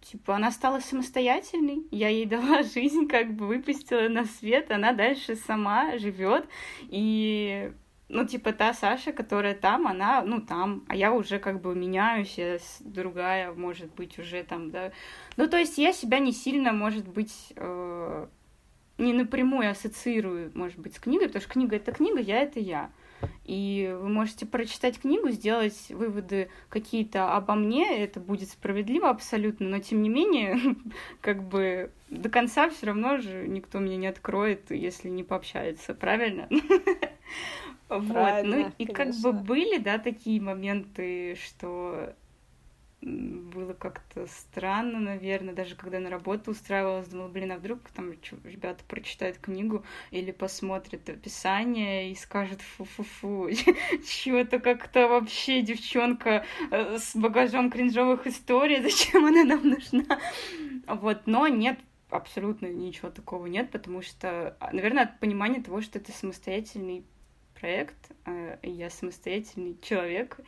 Типа, 0.00 0.36
она 0.36 0.52
стала 0.52 0.78
самостоятельной, 0.78 1.86
я 1.90 2.08
ей 2.08 2.24
дала 2.26 2.62
жизнь, 2.62 3.08
как 3.08 3.34
бы 3.34 3.46
выпустила 3.46 4.08
на 4.08 4.24
свет, 4.24 4.70
она 4.70 4.92
дальше 4.92 5.36
сама 5.36 5.98
живет, 5.98 6.46
и 6.82 7.72
ну, 8.08 8.24
типа, 8.26 8.52
та 8.52 8.72
Саша, 8.72 9.12
которая 9.12 9.54
там, 9.54 9.86
она, 9.86 10.22
ну, 10.22 10.40
там, 10.40 10.84
а 10.88 10.96
я 10.96 11.12
уже 11.12 11.38
как 11.38 11.60
бы 11.60 11.74
меняюсь, 11.74 12.38
я 12.38 12.58
другая, 12.80 13.52
может 13.52 13.94
быть, 13.94 14.18
уже 14.18 14.42
там, 14.44 14.70
да. 14.70 14.92
Ну, 15.36 15.46
то 15.46 15.58
есть 15.58 15.78
я 15.78 15.92
себя 15.92 16.18
не 16.18 16.32
сильно, 16.32 16.72
может 16.72 17.06
быть, 17.06 17.52
э, 17.56 18.26
не 18.96 19.12
напрямую 19.12 19.70
ассоциирую, 19.70 20.50
может 20.54 20.78
быть, 20.78 20.96
с 20.96 20.98
книгой, 20.98 21.28
потому 21.28 21.42
что 21.42 21.52
книга— 21.52 21.76
это 21.76 21.92
книга, 21.92 22.18
я— 22.20 22.40
это 22.42 22.60
я. 22.60 22.90
И 23.44 23.96
вы 24.00 24.08
можете 24.08 24.46
прочитать 24.46 25.00
книгу, 25.00 25.30
сделать 25.30 25.88
выводы 25.90 26.50
какие-то 26.68 27.34
обо 27.34 27.54
мне, 27.54 28.02
это 28.02 28.20
будет 28.20 28.48
справедливо 28.48 29.10
абсолютно, 29.10 29.68
но 29.68 29.80
тем 29.80 30.02
не 30.02 30.08
менее, 30.08 30.58
как 31.20 31.42
бы 31.42 31.90
до 32.08 32.28
конца 32.28 32.70
все 32.70 32.86
равно 32.86 33.18
же 33.18 33.46
никто 33.48 33.80
меня 33.80 33.96
не 33.96 34.06
откроет, 34.06 34.70
если 34.70 35.08
не 35.08 35.24
пообщается, 35.24 35.94
правильно? 35.94 36.48
Вот, 37.88 38.42
ну 38.44 38.70
и 38.76 38.86
как 38.86 39.14
бы 39.22 39.32
были, 39.32 39.78
да, 39.78 39.98
такие 39.98 40.40
моменты, 40.40 41.36
что 41.42 42.14
было 43.00 43.74
как-то 43.74 44.26
странно, 44.26 44.98
наверное, 44.98 45.54
даже 45.54 45.76
когда 45.76 46.00
на 46.00 46.10
работу 46.10 46.50
устраивалась, 46.50 47.06
думала, 47.08 47.28
блин, 47.28 47.52
а 47.52 47.56
вдруг 47.56 47.88
там 47.94 48.12
ребята 48.44 48.82
прочитают 48.88 49.38
книгу 49.38 49.84
или 50.10 50.32
посмотрят 50.32 51.08
описание 51.08 52.10
и 52.10 52.16
скажут 52.16 52.60
фу-фу-фу, 52.60 53.50
чего-то 54.06 54.58
как-то 54.58 55.06
вообще 55.06 55.62
девчонка 55.62 56.44
э, 56.70 56.98
с 56.98 57.14
багажом 57.14 57.70
кринжовых 57.70 58.26
историй, 58.26 58.82
зачем 58.82 59.24
она 59.24 59.44
нам 59.44 59.68
нужна? 59.68 60.18
Вот, 60.88 61.22
но 61.26 61.46
нет, 61.46 61.78
абсолютно 62.10 62.66
ничего 62.66 63.10
такого 63.10 63.46
нет, 63.46 63.70
потому 63.70 64.02
что, 64.02 64.56
наверное, 64.72 65.04
от 65.04 65.20
понимания 65.20 65.62
того, 65.62 65.82
что 65.82 66.00
это 66.00 66.10
самостоятельный 66.10 67.04
проект, 67.60 68.12
а 68.24 68.58
я 68.62 68.90
самостоятельный 68.90 69.78
человек. 69.80 70.40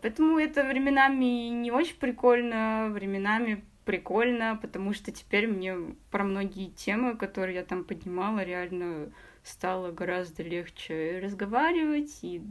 Поэтому 0.00 0.38
это 0.38 0.64
временами 0.64 1.48
не 1.48 1.70
очень 1.70 1.96
прикольно, 1.96 2.88
временами 2.90 3.64
прикольно, 3.84 4.58
потому 4.60 4.92
что 4.94 5.12
теперь 5.12 5.46
мне 5.46 5.76
про 6.10 6.24
многие 6.24 6.70
темы, 6.70 7.16
которые 7.16 7.56
я 7.56 7.64
там 7.64 7.84
поднимала, 7.84 8.42
реально 8.42 9.12
стало 9.42 9.92
гораздо 9.92 10.42
легче 10.42 11.20
разговаривать 11.22 12.18
и 12.22 12.42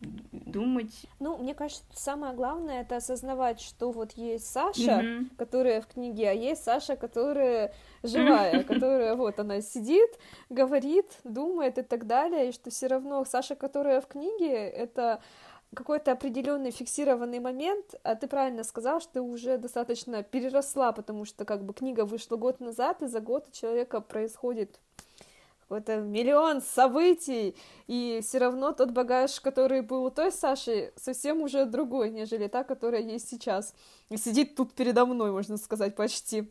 думать. 0.00 1.06
Ну, 1.18 1.36
мне 1.36 1.54
кажется, 1.54 1.84
самое 1.94 2.34
главное 2.34 2.82
это 2.82 2.96
осознавать, 2.96 3.60
что 3.60 3.90
вот 3.90 4.12
есть 4.12 4.46
Саша, 4.46 5.00
mm-hmm. 5.00 5.36
которая 5.36 5.80
в 5.82 5.86
книге, 5.86 6.30
а 6.30 6.32
есть 6.32 6.64
Саша, 6.64 6.96
которая 6.96 7.74
живая, 8.02 8.62
которая 8.64 9.14
вот 9.14 9.38
она 9.38 9.60
сидит, 9.60 10.10
говорит, 10.48 11.06
думает 11.24 11.78
и 11.78 11.82
так 11.82 12.06
далее, 12.06 12.48
и 12.48 12.52
что 12.52 12.70
все 12.70 12.86
равно 12.86 13.24
Саша, 13.24 13.54
которая 13.54 14.00
в 14.00 14.06
книге, 14.06 14.54
это 14.54 15.20
какой-то 15.74 16.12
определенный 16.12 16.72
фиксированный 16.72 17.38
момент, 17.38 17.94
а 18.02 18.16
ты 18.16 18.26
правильно 18.26 18.64
сказал, 18.64 19.00
что 19.00 19.14
ты 19.14 19.20
уже 19.20 19.56
достаточно 19.56 20.22
переросла, 20.22 20.92
потому 20.92 21.24
что 21.24 21.44
как 21.44 21.64
бы 21.64 21.74
книга 21.74 22.04
вышла 22.04 22.36
год 22.36 22.60
назад, 22.60 23.02
и 23.02 23.06
за 23.06 23.20
год 23.20 23.46
у 23.48 23.52
человека 23.52 24.00
происходит 24.00 24.80
какой-то 25.70 25.98
миллион 26.00 26.62
событий, 26.62 27.54
и 27.86 28.20
все 28.24 28.38
равно 28.38 28.72
тот 28.72 28.90
багаж, 28.90 29.40
который 29.40 29.82
был 29.82 30.04
у 30.04 30.10
той 30.10 30.32
Саши, 30.32 30.92
совсем 30.96 31.42
уже 31.42 31.64
другой, 31.64 32.10
нежели 32.10 32.48
та, 32.48 32.64
которая 32.64 33.02
есть 33.02 33.28
сейчас. 33.28 33.72
И 34.08 34.16
сидит 34.16 34.56
тут 34.56 34.72
передо 34.72 35.06
мной, 35.06 35.30
можно 35.30 35.56
сказать, 35.58 35.94
почти. 35.94 36.50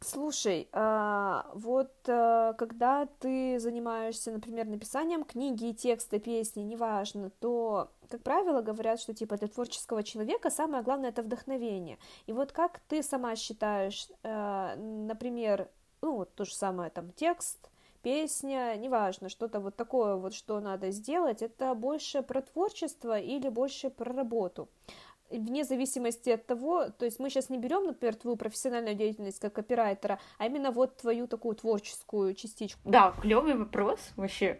Слушай, 0.00 0.68
а, 0.72 1.50
вот 1.52 1.92
а, 2.08 2.54
когда 2.54 3.06
ты 3.18 3.58
занимаешься, 3.58 4.30
например, 4.30 4.66
написанием 4.66 5.24
книги, 5.24 5.72
текста, 5.72 6.18
песни, 6.18 6.62
неважно, 6.62 7.30
то, 7.40 7.90
как 8.08 8.22
правило, 8.22 8.62
говорят, 8.62 8.98
что 8.98 9.12
типа 9.12 9.36
для 9.36 9.48
творческого 9.48 10.02
человека 10.02 10.48
самое 10.48 10.82
главное 10.82 11.10
это 11.10 11.22
вдохновение. 11.22 11.98
И 12.26 12.32
вот 12.32 12.52
как 12.52 12.78
ты 12.88 13.02
сама 13.02 13.36
считаешь, 13.36 14.08
а, 14.22 14.76
например, 14.76 15.68
ну, 16.02 16.16
вот 16.16 16.34
то 16.34 16.44
же 16.44 16.54
самое, 16.54 16.90
там, 16.90 17.12
текст, 17.12 17.70
песня, 18.02 18.76
неважно, 18.76 19.28
что-то 19.28 19.60
вот 19.60 19.76
такое 19.76 20.16
вот, 20.16 20.34
что 20.34 20.60
надо 20.60 20.90
сделать, 20.90 21.42
это 21.42 21.74
больше 21.74 22.22
про 22.22 22.42
творчество 22.42 23.18
или 23.18 23.48
больше 23.48 23.90
про 23.90 24.12
работу. 24.12 24.68
Вне 25.30 25.64
зависимости 25.64 26.30
от 26.30 26.46
того, 26.46 26.88
то 26.88 27.04
есть 27.04 27.20
мы 27.20 27.28
сейчас 27.28 27.50
не 27.50 27.58
берем, 27.58 27.84
например, 27.84 28.14
твою 28.14 28.36
профессиональную 28.36 28.94
деятельность 28.94 29.40
как 29.40 29.52
копирайтера, 29.52 30.18
а 30.38 30.46
именно 30.46 30.70
вот 30.70 30.96
твою 30.96 31.26
такую 31.26 31.54
творческую 31.54 32.34
частичку. 32.34 32.80
Да, 32.84 33.12
клевый 33.20 33.54
вопрос, 33.54 34.00
вообще 34.16 34.58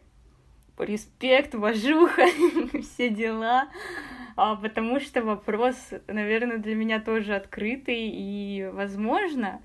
респект, 0.79 1.55
уважуха, 1.55 2.27
все 2.83 3.09
дела, 3.09 3.69
а, 4.37 4.57
потому 4.57 5.01
что 5.01 5.23
вопрос, 5.23 5.77
наверное, 6.07 6.59
для 6.59 6.75
меня 6.75 7.01
тоже 7.01 7.35
открытый, 7.35 8.09
и, 8.13 8.69
возможно, 8.73 9.63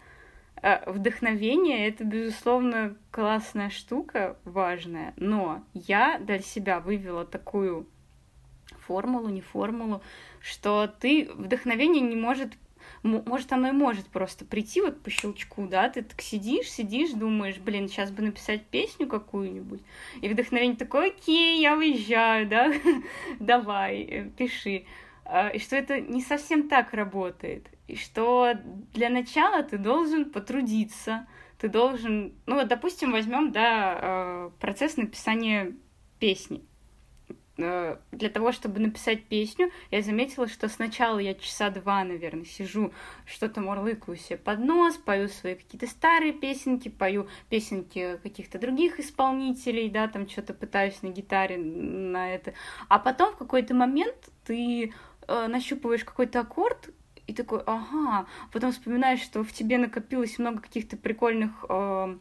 вдохновение— 0.85 1.87
это, 1.89 2.05
безусловно, 2.05 2.95
классная 3.11 3.69
штука, 3.69 4.37
важная, 4.45 5.13
но 5.17 5.63
я 5.73 6.17
для 6.19 6.39
себя 6.39 6.79
вывела 6.79 7.25
такую 7.25 7.85
формулу, 8.79 9.27
не 9.27 9.41
формулу, 9.41 10.01
что 10.41 10.87
ты 10.87 11.29
вдохновение 11.35 12.01
не 12.01 12.15
может 12.15 12.53
может, 13.01 13.51
оно 13.51 13.69
и 13.69 13.71
может 13.71 14.07
просто 14.07 14.45
прийти 14.45 14.81
вот 14.81 15.01
по 15.01 15.09
щелчку, 15.09 15.67
да, 15.67 15.89
ты 15.89 16.01
так 16.01 16.21
сидишь, 16.21 16.69
сидишь, 16.69 17.11
думаешь, 17.11 17.57
блин, 17.57 17.87
сейчас 17.87 18.11
бы 18.11 18.23
написать 18.23 18.65
песню 18.65 19.07
какую-нибудь, 19.07 19.81
и 20.21 20.29
вдохновение 20.29 20.77
такое, 20.77 21.07
окей, 21.07 21.61
я 21.61 21.75
выезжаю, 21.75 22.47
да, 22.47 22.73
давай, 23.39 24.01
э, 24.01 24.29
пиши. 24.37 24.85
А, 25.25 25.49
и 25.49 25.59
что 25.59 25.75
это 25.75 26.01
не 26.01 26.21
совсем 26.21 26.67
так 26.67 26.93
работает 26.93 27.67
и 27.87 27.95
что 27.95 28.53
для 28.93 29.09
начала 29.09 29.63
ты 29.63 29.77
должен 29.77 30.31
потрудиться, 30.31 31.27
ты 31.57 31.69
должен, 31.69 32.33
ну 32.45 32.55
вот, 32.55 32.67
допустим, 32.67 33.11
возьмем, 33.11 33.51
да, 33.51 33.99
э, 34.01 34.49
процесс 34.59 34.97
написания 34.97 35.73
песни. 36.19 36.63
Э, 37.57 37.97
для 38.11 38.29
того, 38.29 38.51
чтобы 38.51 38.79
написать 38.79 39.25
песню, 39.25 39.71
я 39.91 40.01
заметила, 40.01 40.47
что 40.47 40.67
сначала 40.69 41.19
я 41.19 41.35
часа 41.35 41.69
два, 41.69 42.03
наверное, 42.03 42.45
сижу, 42.45 42.91
что-то 43.25 43.61
мурлыкаю 43.61 44.17
себе 44.17 44.37
под 44.37 44.59
нос, 44.59 44.97
пою 44.97 45.27
свои 45.27 45.55
какие-то 45.55 45.87
старые 45.87 46.33
песенки, 46.33 46.89
пою 46.89 47.27
песенки 47.49 48.17
каких-то 48.23 48.57
других 48.57 48.99
исполнителей, 48.99 49.89
да, 49.89 50.07
там 50.07 50.27
что-то 50.27 50.53
пытаюсь 50.53 51.01
на 51.03 51.09
гитаре 51.09 51.57
на 51.57 52.33
это. 52.33 52.53
А 52.89 52.97
потом 52.97 53.33
в 53.33 53.37
какой-то 53.37 53.75
момент 53.75 54.15
ты 54.45 54.93
э, 55.27 55.47
нащупываешь 55.47 56.03
какой-то 56.03 56.39
аккорд, 56.39 56.89
и 57.27 57.33
такой, 57.33 57.61
ага, 57.65 58.27
потом 58.51 58.71
вспоминаешь, 58.71 59.21
что 59.21 59.43
в 59.43 59.51
тебе 59.53 59.77
накопилось 59.77 60.39
много 60.39 60.61
каких-то 60.61 60.97
прикольных 60.97 61.65
э, 61.69 62.17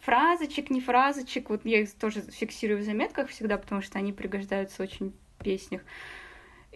фразочек, 0.00 0.70
не 0.70 0.80
фразочек, 0.80 1.50
вот 1.50 1.64
я 1.64 1.80
их 1.80 1.92
тоже 1.94 2.20
фиксирую 2.20 2.80
в 2.80 2.84
заметках 2.84 3.28
всегда, 3.28 3.58
потому 3.58 3.82
что 3.82 3.98
они 3.98 4.12
пригождаются 4.12 4.82
очень 4.82 5.12
в 5.38 5.44
песнях. 5.44 5.82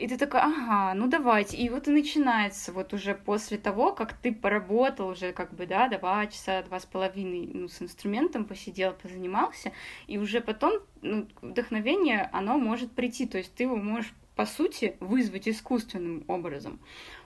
И 0.01 0.09
ты 0.09 0.17
такой, 0.17 0.41
ага, 0.41 0.95
ну 0.95 1.09
давайте. 1.09 1.59
И 1.59 1.69
вот 1.69 1.87
и 1.87 1.91
начинается 1.91 2.73
вот 2.73 2.95
уже 2.95 3.15
после 3.15 3.59
того, 3.59 3.93
как 3.93 4.15
ты 4.15 4.33
поработал 4.33 5.09
уже 5.09 5.33
как 5.33 5.53
бы, 5.53 5.67
да, 5.67 5.89
два 5.89 6.27
часа, 6.27 6.63
два 6.63 6.81
с 6.81 6.87
половиной, 6.87 7.51
ну, 7.53 7.69
с 7.69 7.83
инструментом 7.83 8.47
посидел, 8.47 8.95
позанимался, 8.95 9.73
и 10.07 10.17
уже 10.17 10.41
потом 10.41 10.81
ну, 11.03 11.29
вдохновение, 11.43 12.31
оно 12.33 12.57
может 12.57 12.93
прийти, 12.93 13.27
то 13.27 13.37
есть 13.37 13.55
ты 13.55 13.65
его 13.65 13.77
можешь 13.77 14.15
по 14.41 14.47
сути, 14.47 14.97
вызвать 15.01 15.47
искусственным 15.49 16.25
образом. 16.27 16.81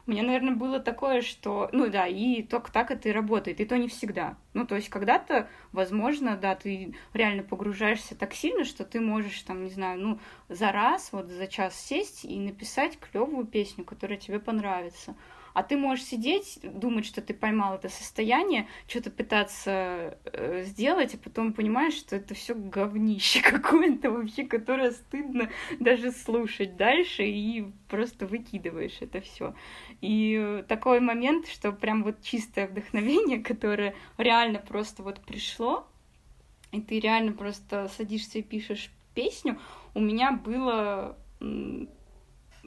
У 0.05 0.11
меня, 0.11 0.25
наверное, 0.25 0.57
было 0.57 0.81
такое, 0.81 1.21
что, 1.21 1.69
ну 1.71 1.89
да, 1.89 2.09
и 2.09 2.43
только 2.43 2.73
так 2.73 2.91
это 2.91 3.09
и 3.09 3.13
работает, 3.13 3.61
и 3.61 3.65
то 3.65 3.79
не 3.79 3.87
всегда. 3.87 4.37
Ну, 4.53 4.67
то 4.67 4.75
есть 4.75 4.89
когда-то, 4.89 5.49
возможно, 5.71 6.37
да, 6.37 6.57
ты 6.57 6.97
реально 7.13 7.45
погружаешься 7.45 8.17
так 8.17 8.35
сильно, 8.35 8.65
что 8.65 8.85
ты 8.85 8.99
можешь, 8.99 9.41
там, 9.43 9.63
не 9.63 9.71
знаю, 9.71 10.01
ну, 10.01 10.19
за 10.49 10.73
раз, 10.73 11.13
вот 11.13 11.29
за 11.29 11.47
час 11.47 11.79
сесть 11.79 12.25
и 12.25 12.37
написать 12.37 12.99
клевую 12.99 13.47
песню, 13.47 13.85
которая 13.85 14.19
тебе 14.19 14.41
понравится. 14.41 15.15
А 15.55 15.63
ты 15.63 15.77
можешь 15.77 16.05
сидеть, 16.05 16.59
думать, 16.63 17.07
что 17.07 17.23
ты 17.23 17.33
поймал 17.33 17.77
это 17.77 17.89
состояние, 17.89 18.67
что-то 18.89 19.13
пытаться 19.13 20.19
э, 20.25 20.65
сделать, 20.65 21.15
а 21.15 21.19
потом 21.19 21.53
понимаешь, 21.53 21.95
что 21.95 22.17
это 22.17 22.35
все 22.35 22.57
говнище 22.57 23.41
какое-то 23.51 24.11
вообще, 24.11 24.45
которое 24.45 24.91
стыдно 24.91 25.49
даже 25.79 26.11
слушать 26.11 26.77
дальше, 26.77 27.25
и 27.25 27.67
просто 27.89 28.27
выкидываешь 28.27 28.99
это 29.01 29.21
все. 29.21 29.55
И 30.01 30.65
такой 30.67 30.99
момент, 30.99 31.47
что 31.47 31.71
прям 31.71 32.03
вот 32.03 32.21
чистое 32.23 32.67
вдохновение, 32.67 33.39
которое 33.43 33.95
реально 34.19 34.59
просто 34.59 35.05
вот 35.05 35.21
пришло, 35.21 35.87
и 36.73 36.81
ты 36.81 36.99
реально 36.99 37.31
просто 37.31 37.89
садишься 37.97 38.41
и 38.41 38.43
пишешь 38.43 38.91
песню, 39.15 39.61
у 39.95 40.01
меня 40.01 40.33
было 40.33 41.17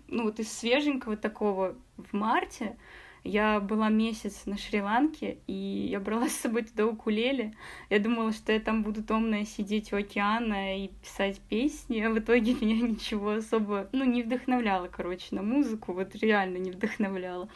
ну 0.08 0.24
вот 0.24 0.40
из 0.40 0.52
свеженького 0.52 1.18
такого 1.18 1.76
в 1.98 2.14
марте 2.14 2.78
я 3.24 3.60
была 3.60 3.90
месяц 3.90 4.46
на 4.46 4.58
Шри-Ланке, 4.58 5.40
и 5.48 5.88
я 5.92 6.00
брала 6.00 6.30
с 6.30 6.34
собой 6.36 6.64
туда 6.64 6.88
укулеле. 6.88 7.54
Я 7.90 8.00
думала, 8.00 8.32
что 8.32 8.54
я 8.54 8.60
там 8.60 8.84
буду 8.84 9.04
томная 9.04 9.46
сидеть 9.46 9.92
у 9.94 9.98
океана 9.98 10.78
и 10.78 10.88
писать 10.88 11.40
песни, 11.50 12.00
а 12.02 12.10
в 12.10 12.20
итоге 12.20 12.54
меня 12.62 12.88
ничего 12.88 13.32
особо, 13.32 13.90
ну, 13.92 14.06
не 14.06 14.24
вдохновляло, 14.24 14.88
короче, 14.88 15.36
на 15.36 15.42
музыку, 15.42 15.94
вот 15.94 16.16
реально 16.16 16.58
не 16.58 16.72
вдохновляло. 16.72 17.50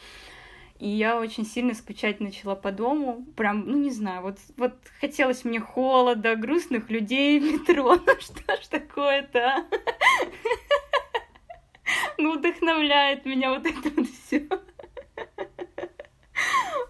И 0.78 0.88
я 0.88 1.16
очень 1.16 1.46
сильно 1.46 1.74
скучать 1.74 2.18
начала 2.18 2.56
по 2.56 2.72
дому. 2.72 3.24
Прям, 3.36 3.64
ну 3.66 3.78
не 3.78 3.92
знаю, 3.92 4.22
вот, 4.22 4.38
вот 4.56 4.74
хотелось 5.00 5.44
мне 5.44 5.60
холода, 5.60 6.34
грустных 6.34 6.90
людей 6.90 7.38
в 7.38 7.44
метро. 7.44 7.96
Ну 8.06 8.14
что 8.20 8.60
ж 8.60 8.66
такое-то, 8.68 9.38
а? 9.38 9.66
ну, 12.18 12.38
вдохновляет 12.38 13.24
меня 13.24 13.50
вот 13.50 13.66
это 13.66 13.90
вот 13.96 14.08
все. 14.08 14.48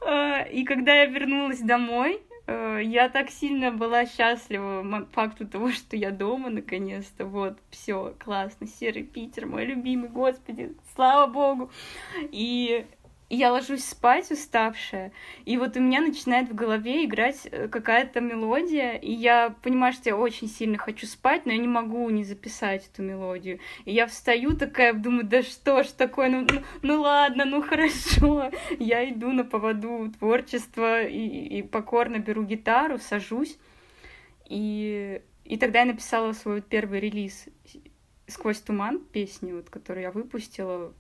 А, 0.04 0.42
и 0.42 0.64
когда 0.64 0.94
я 0.94 1.06
вернулась 1.06 1.60
домой, 1.60 2.20
э, 2.46 2.80
я 2.82 3.08
так 3.08 3.30
сильно 3.30 3.70
была 3.70 4.06
счастлива 4.06 5.06
факту 5.12 5.46
того, 5.46 5.70
что 5.70 5.96
я 5.96 6.10
дома 6.10 6.50
наконец-то. 6.50 7.24
Вот, 7.24 7.58
все, 7.70 8.14
классно, 8.18 8.66
серый 8.66 9.04
Питер, 9.04 9.46
мой 9.46 9.64
любимый, 9.64 10.08
господи, 10.08 10.74
слава 10.94 11.26
богу. 11.30 11.70
И 12.30 12.86
я 13.36 13.50
ложусь 13.50 13.84
спать 13.84 14.30
уставшая, 14.30 15.10
и 15.46 15.56
вот 15.56 15.76
у 15.76 15.80
меня 15.80 16.02
начинает 16.02 16.50
в 16.50 16.54
голове 16.54 17.06
играть 17.06 17.48
э, 17.50 17.66
какая-то 17.68 18.20
мелодия, 18.20 18.92
и 18.96 19.10
я 19.10 19.54
понимаю, 19.62 19.94
что 19.94 20.10
я 20.10 20.16
очень 20.16 20.48
сильно 20.48 20.76
хочу 20.76 21.06
спать, 21.06 21.46
но 21.46 21.52
я 21.52 21.58
не 21.58 21.66
могу 21.66 22.08
не 22.10 22.24
записать 22.24 22.90
эту 22.92 23.02
мелодию. 23.02 23.58
И 23.86 23.92
я 23.92 24.06
встаю 24.06 24.54
такая, 24.54 24.92
думаю, 24.92 25.24
да 25.24 25.42
что 25.42 25.82
ж 25.82 25.86
такое, 25.88 26.28
ну, 26.28 26.46
ну, 26.46 26.62
ну 26.82 27.00
ладно, 27.00 27.46
ну 27.46 27.62
хорошо. 27.62 28.50
Я 28.78 29.08
иду 29.08 29.32
на 29.32 29.44
поводу 29.44 30.12
творчества 30.18 31.02
и, 31.02 31.58
и 31.58 31.62
покорно 31.62 32.18
беру 32.18 32.42
гитару, 32.42 32.98
сажусь, 32.98 33.56
и, 34.48 35.22
и 35.44 35.56
тогда 35.56 35.80
я 35.80 35.84
написала 35.86 36.32
свой 36.32 36.60
первый 36.60 37.00
релиз 37.00 37.46
«Сквозь 38.26 38.60
туман» 38.60 39.00
песню, 39.00 39.56
вот, 39.56 39.70
которую 39.70 40.02
я 40.02 40.10
выпустила 40.10 40.92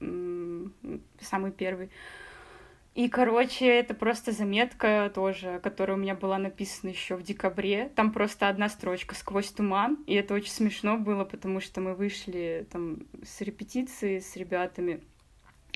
самый 0.00 1.52
первый. 1.52 1.90
И, 2.94 3.10
короче, 3.10 3.66
это 3.66 3.92
просто 3.92 4.32
заметка 4.32 5.12
тоже, 5.14 5.60
которая 5.62 5.98
у 5.98 6.00
меня 6.00 6.14
была 6.14 6.38
написана 6.38 6.90
еще 6.90 7.16
в 7.16 7.22
декабре. 7.22 7.90
Там 7.94 8.10
просто 8.10 8.48
одна 8.48 8.70
строчка 8.70 9.14
сквозь 9.14 9.52
туман. 9.52 9.98
И 10.06 10.14
это 10.14 10.32
очень 10.32 10.50
смешно 10.50 10.96
было, 10.96 11.24
потому 11.24 11.60
что 11.60 11.82
мы 11.82 11.94
вышли 11.94 12.66
там 12.72 13.00
с 13.22 13.42
репетиции 13.42 14.20
с 14.20 14.34
ребятами. 14.34 15.02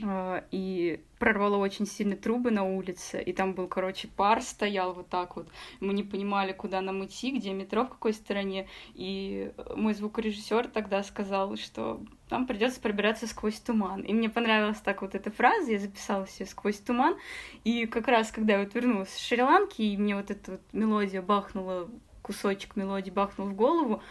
А, 0.03 0.45
и 0.51 1.01
прорвало 1.19 1.57
очень 1.57 1.87
сильно 1.87 2.17
трубы 2.17 2.51
на 2.51 2.65
улице, 2.65 3.23
и 3.23 3.33
там 3.33 3.53
был, 3.53 3.69
короче, 3.69 4.09
пар 4.09 4.41
стоял 4.41 4.95
вот 4.95 5.09
так 5.09 5.37
вот. 5.37 5.49
Мы 5.81 5.93
не 5.93 6.03
понимали, 6.03 6.53
куда 6.53 6.81
нам 6.81 7.05
идти, 7.05 7.37
где 7.37 7.53
метро, 7.53 7.85
в 7.85 7.91
какой 7.91 8.15
стороне. 8.15 8.67
И 8.95 9.53
мой 9.77 9.93
звукорежиссер 9.95 10.69
тогда 10.69 11.03
сказал, 11.03 11.57
что 11.57 12.01
нам 12.31 12.47
придется 12.47 12.81
пробираться 12.81 13.27
сквозь 13.27 13.61
туман. 13.61 14.03
И 14.03 14.13
мне 14.13 14.29
понравилась 14.31 14.81
так 14.81 15.03
вот 15.03 15.15
эта 15.15 15.31
фраза, 15.31 15.73
я 15.73 15.79
записала 15.79 16.27
себе 16.27 16.47
сквозь 16.47 16.79
туман. 16.79 17.17
И 17.65 17.87
как 17.87 18.09
раз, 18.09 18.31
когда 18.31 18.55
я 18.55 18.61
вот 18.65 18.75
вернулась 18.75 19.11
с 19.11 19.19
Шри-Ланки, 19.19 19.83
и 19.83 19.97
мне 19.97 20.17
вот 20.17 20.31
эта 20.31 20.53
вот 20.53 20.61
мелодия 20.73 21.23
бахнула, 21.23 21.91
кусочек 22.23 22.77
мелодии 22.77 23.11
бахнул 23.11 23.49
в 23.49 23.55
голову, 23.55 24.03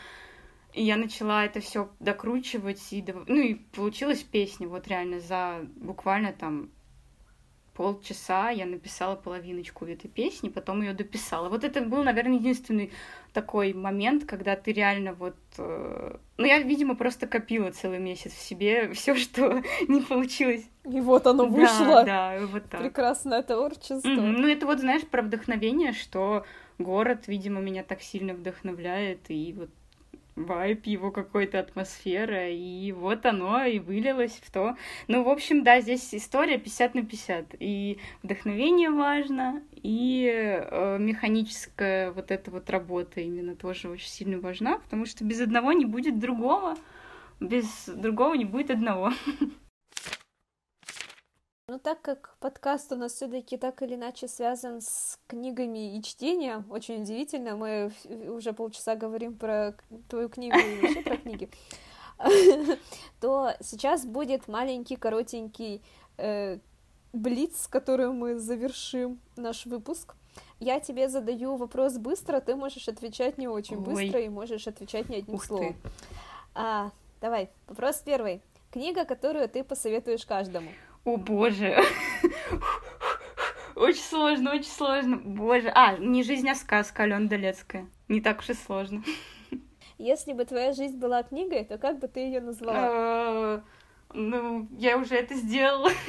и 0.74 0.84
я 0.84 0.98
начала 0.98 1.46
это 1.46 1.62
все 1.62 1.90
докручивать, 2.00 2.82
и, 2.92 3.04
ну 3.28 3.40
и 3.40 3.56
получилась 3.56 4.24
песня, 4.24 4.68
вот 4.68 4.88
реально 4.88 5.20
за 5.20 5.66
буквально 5.78 6.32
там 6.32 6.70
полчаса 7.80 8.50
я 8.50 8.66
написала 8.66 9.16
половиночку 9.16 9.86
этой 9.86 10.10
песни, 10.10 10.50
потом 10.50 10.82
ее 10.82 10.92
дописала. 10.92 11.48
Вот 11.48 11.64
это 11.64 11.80
был, 11.80 12.04
наверное, 12.04 12.38
единственный 12.38 12.92
такой 13.32 13.72
момент, 13.72 14.26
когда 14.26 14.58
ты 14.58 14.74
реально 14.74 15.14
вот... 15.14 15.38
Э... 15.58 16.18
Ну, 16.36 16.46
я, 16.46 16.60
видимо, 16.60 16.96
просто 16.96 17.26
копила 17.26 17.72
целый 17.72 18.00
месяц 18.00 18.34
в 18.34 18.42
себе 18.42 18.92
все, 18.94 19.16
что 19.16 19.64
не 19.88 20.02
получилось. 20.02 20.70
И 20.84 21.00
вот 21.00 21.26
оно 21.26 21.46
вышло. 21.46 22.04
Да, 22.04 22.38
да, 22.38 22.48
вот 22.48 22.64
так. 22.70 22.82
Прекрасное 22.82 23.44
творчество. 23.44 24.10
Mm-hmm. 24.10 24.36
Ну, 24.38 24.48
это 24.50 24.66
вот, 24.66 24.80
знаешь, 24.82 25.08
про 25.08 25.22
вдохновение, 25.22 25.94
что 25.94 26.46
город, 26.80 27.28
видимо, 27.28 27.62
меня 27.62 27.84
так 27.84 28.02
сильно 28.02 28.34
вдохновляет, 28.34 29.22
и 29.30 29.56
вот 29.58 29.70
вайп, 30.40 30.86
его 30.86 31.12
какой-то 31.12 31.60
атмосфера, 31.60 32.50
и 32.50 32.92
вот 32.92 33.26
оно 33.26 33.64
и 33.64 33.80
вылилось 33.80 34.40
в 34.42 34.52
то. 34.52 34.76
Ну, 35.08 35.24
в 35.24 35.30
общем, 35.30 35.64
да, 35.64 35.82
здесь 35.82 36.14
история 36.14 36.58
50 36.58 36.96
на 36.96 37.06
50, 37.06 37.56
и 37.60 38.00
вдохновение 38.24 38.90
важно, 38.90 39.62
и 39.76 40.30
э, 40.32 40.98
механическая 41.00 42.12
вот 42.12 42.32
эта 42.32 42.52
вот 42.52 42.70
работа 42.70 43.22
именно 43.22 43.56
тоже 43.56 43.90
очень 43.90 44.10
сильно 44.10 44.40
важна, 44.40 44.80
потому 44.80 45.06
что 45.06 45.24
без 45.24 45.42
одного 45.42 45.74
не 45.74 45.86
будет 45.86 46.20
другого, 46.20 46.76
без 47.40 47.86
другого 47.88 48.34
не 48.36 48.46
будет 48.46 48.72
одного. 48.72 49.12
Ну, 51.70 51.78
так 51.78 52.02
как 52.02 52.36
подкаст 52.40 52.92
у 52.92 52.96
нас 52.96 53.14
все-таки 53.14 53.56
так 53.56 53.84
или 53.84 53.94
иначе 53.94 54.28
связан 54.28 54.82
с 54.82 55.20
книгами 55.28 55.96
и 55.96 56.02
чтением, 56.02 56.66
очень 56.72 57.04
удивительно, 57.04 57.56
мы 57.56 57.92
уже 58.28 58.54
полчаса 58.54 58.96
говорим 58.96 59.38
про 59.38 59.76
твою 60.10 60.30
книгу 60.30 60.58
и 60.58 60.82
вообще 60.82 61.02
про 61.04 61.18
книги, 61.18 61.48
то 63.22 63.54
сейчас 63.62 64.04
будет 64.04 64.48
маленький, 64.48 64.96
коротенький 64.96 65.84
э, 66.18 66.58
блиц, 67.14 67.62
с 67.62 67.68
которым 67.68 68.18
мы 68.18 68.40
завершим 68.40 69.20
наш 69.36 69.68
выпуск. 69.68 70.16
Я 70.60 70.80
тебе 70.80 71.08
задаю 71.08 71.56
вопрос 71.56 72.00
быстро, 72.00 72.40
ты 72.40 72.56
можешь 72.56 72.88
отвечать 72.88 73.38
не 73.38 73.48
очень 73.48 73.80
быстро 73.80 74.20
и 74.20 74.30
можешь 74.30 74.68
отвечать 74.68 75.08
не 75.08 75.18
одним 75.18 75.38
словом. 75.38 75.76
А, 76.56 76.90
давай, 77.22 77.52
вопрос 77.68 78.02
первый. 78.04 78.42
Книга, 78.72 79.06
которую 79.06 79.48
ты 79.48 79.64
посоветуешь 79.64 80.26
каждому. 80.26 80.72
О 81.06 81.18
боже. 81.18 81.82
Очень 83.76 84.02
сложно, 84.02 84.56
очень 84.56 84.70
сложно. 84.70 85.18
Боже. 85.18 85.72
А, 85.74 85.96
не 85.98 86.24
жизнь, 86.24 86.50
а 86.50 86.56
сказка 86.56 87.04
Алена 87.04 87.30
Долецкая. 87.30 87.88
Не 88.10 88.20
так 88.20 88.40
уж 88.40 88.50
и 88.50 88.54
сложно. 88.54 89.04
Если 89.98 90.34
бы 90.34 90.44
твоя 90.44 90.74
жизнь 90.74 90.98
была 90.98 91.24
книгой, 91.24 91.64
то 91.64 91.78
как 91.78 92.00
бы 92.00 92.10
ты 92.10 92.20
ее 92.20 92.42
назвала? 92.42 92.78
А, 92.78 93.64
ну, 94.14 94.68
я 94.78 94.98
уже 94.98 95.16
это 95.16 95.36
сделала. 95.36 95.92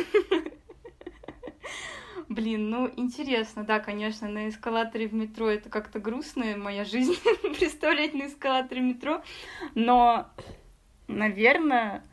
Блин, 2.29 2.71
ну 2.71 2.91
интересно, 2.97 3.65
да, 3.65 3.79
конечно, 3.79 4.29
на 4.29 4.49
эскалаторе 4.49 5.07
в 5.07 5.15
метро 5.15 5.49
это 5.49 5.69
как-то 5.69 6.01
грустная 6.01 6.57
моя 6.57 6.85
жизнь 6.85 7.15
представлять 7.59 8.15
на 8.15 8.27
эскалаторе 8.27 8.81
метро, 8.81 9.23
но, 9.75 10.29
наверное, 11.09 12.05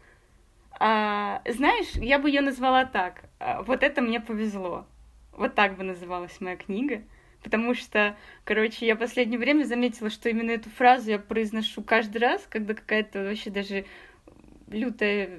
а, 0.80 1.42
знаешь, 1.48 1.92
я 1.96 2.20
бы 2.20 2.30
ее 2.30 2.42
назвала 2.42 2.86
так. 2.86 3.24
А, 3.40 3.64
вот 3.64 3.84
это 3.84 4.02
мне 4.02 4.20
повезло. 4.20 4.86
Вот 5.32 5.56
так 5.56 5.78
бы 5.78 5.84
называлась 5.84 6.40
моя 6.40 6.56
книга. 6.56 7.04
Потому 7.44 7.74
что, 7.74 8.18
короче, 8.44 8.86
я 8.86 8.96
в 8.96 9.00
последнее 9.00 9.40
время 9.40 9.64
заметила, 9.64 10.10
что 10.10 10.30
именно 10.30 10.52
эту 10.52 10.70
фразу 10.70 11.12
я 11.12 11.20
произношу 11.20 11.84
каждый 11.84 12.18
раз, 12.18 12.46
когда 12.50 12.74
какая-то 12.74 13.24
вообще 13.24 13.50
даже 13.50 13.86
лютая 14.68 15.30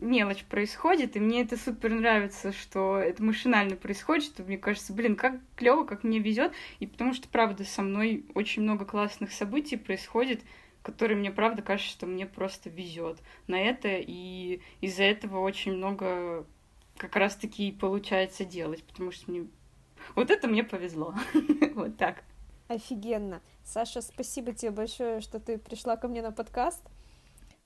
мелочь 0.00 0.44
происходит, 0.44 1.16
и 1.16 1.20
мне 1.20 1.42
это 1.42 1.56
супер 1.56 1.90
нравится, 1.90 2.52
что 2.52 2.98
это 2.98 3.22
машинально 3.22 3.76
происходит, 3.76 4.24
что 4.24 4.42
мне 4.42 4.58
кажется, 4.58 4.92
блин, 4.92 5.16
как 5.16 5.36
клево, 5.56 5.84
как 5.84 6.04
мне 6.04 6.18
везет, 6.18 6.52
и 6.80 6.86
потому 6.86 7.14
что, 7.14 7.28
правда, 7.28 7.64
со 7.64 7.82
мной 7.82 8.26
очень 8.34 8.62
много 8.62 8.84
классных 8.84 9.32
событий 9.32 9.76
происходит, 9.76 10.42
который 10.82 11.16
мне 11.16 11.30
правда 11.30 11.62
кажется, 11.62 11.90
что 11.90 12.06
мне 12.06 12.26
просто 12.26 12.70
везет 12.70 13.18
на 13.46 13.60
это, 13.60 13.88
и 13.90 14.60
из-за 14.80 15.04
этого 15.04 15.40
очень 15.40 15.72
много 15.72 16.46
как 16.96 17.16
раз-таки 17.16 17.72
получается 17.72 18.44
делать, 18.44 18.84
потому 18.84 19.10
что 19.12 19.30
мне... 19.30 19.46
Вот 20.14 20.30
это 20.30 20.48
мне 20.48 20.64
повезло. 20.64 21.14
вот 21.74 21.96
так. 21.96 22.24
Офигенно. 22.68 23.42
Саша, 23.64 24.00
спасибо 24.00 24.52
тебе 24.52 24.70
большое, 24.70 25.20
что 25.20 25.40
ты 25.40 25.58
пришла 25.58 25.96
ко 25.96 26.08
мне 26.08 26.22
на 26.22 26.32
подкаст. 26.32 26.82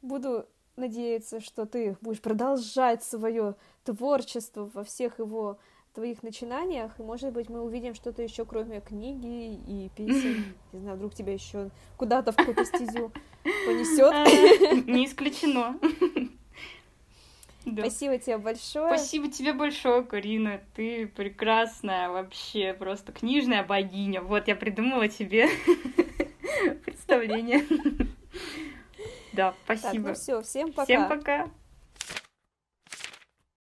Буду 0.03 0.47
надеяться, 0.77 1.41
что 1.41 1.67
ты 1.67 1.97
будешь 2.01 2.21
продолжать 2.21 3.03
свое 3.03 3.57
творчество 3.85 4.71
во 4.73 4.85
всех 4.85 5.19
его 5.19 5.59
твоих 5.95 6.23
начинаниях, 6.23 6.99
и, 6.99 7.03
может 7.03 7.33
быть, 7.33 7.49
мы 7.49 7.63
увидим 7.63 7.95
что-то 7.95 8.23
еще, 8.23 8.45
кроме 8.45 8.81
книги 8.81 9.55
и 9.55 9.91
песен. 9.97 10.45
Не 10.73 10.81
знаю, 10.81 10.97
вдруг 10.97 11.15
тебя 11.15 11.33
еще 11.33 11.71
куда-то 11.97 12.33
в 12.33 12.37
какую-то 12.37 12.65
стезю 12.65 13.13
понесет. 13.45 14.13
А, 14.13 14.25
не 14.91 15.07
исключено. 15.07 15.79
Да. 17.67 17.81
Спасибо 17.81 18.19
тебе 18.19 18.37
большое. 18.37 18.89
Спасибо 18.89 19.31
тебе 19.31 19.55
большое, 19.55 20.05
Карина. 20.05 20.61
Ты 20.75 21.07
прекрасная 21.07 22.11
вообще, 22.11 22.75
просто 22.75 23.11
книжная 23.11 23.65
богиня. 23.65 24.21
Вот 24.21 24.49
я 24.49 24.55
придумала 24.55 25.09
тебе 25.09 25.49
представление. 26.85 27.65
Да, 29.33 29.55
спасибо. 29.65 29.93
Так, 29.93 30.03
ну 30.09 30.15
все, 30.15 30.43
всем 30.43 30.73
пока. 30.73 30.85
Всем 30.85 31.09
пока. 31.09 31.51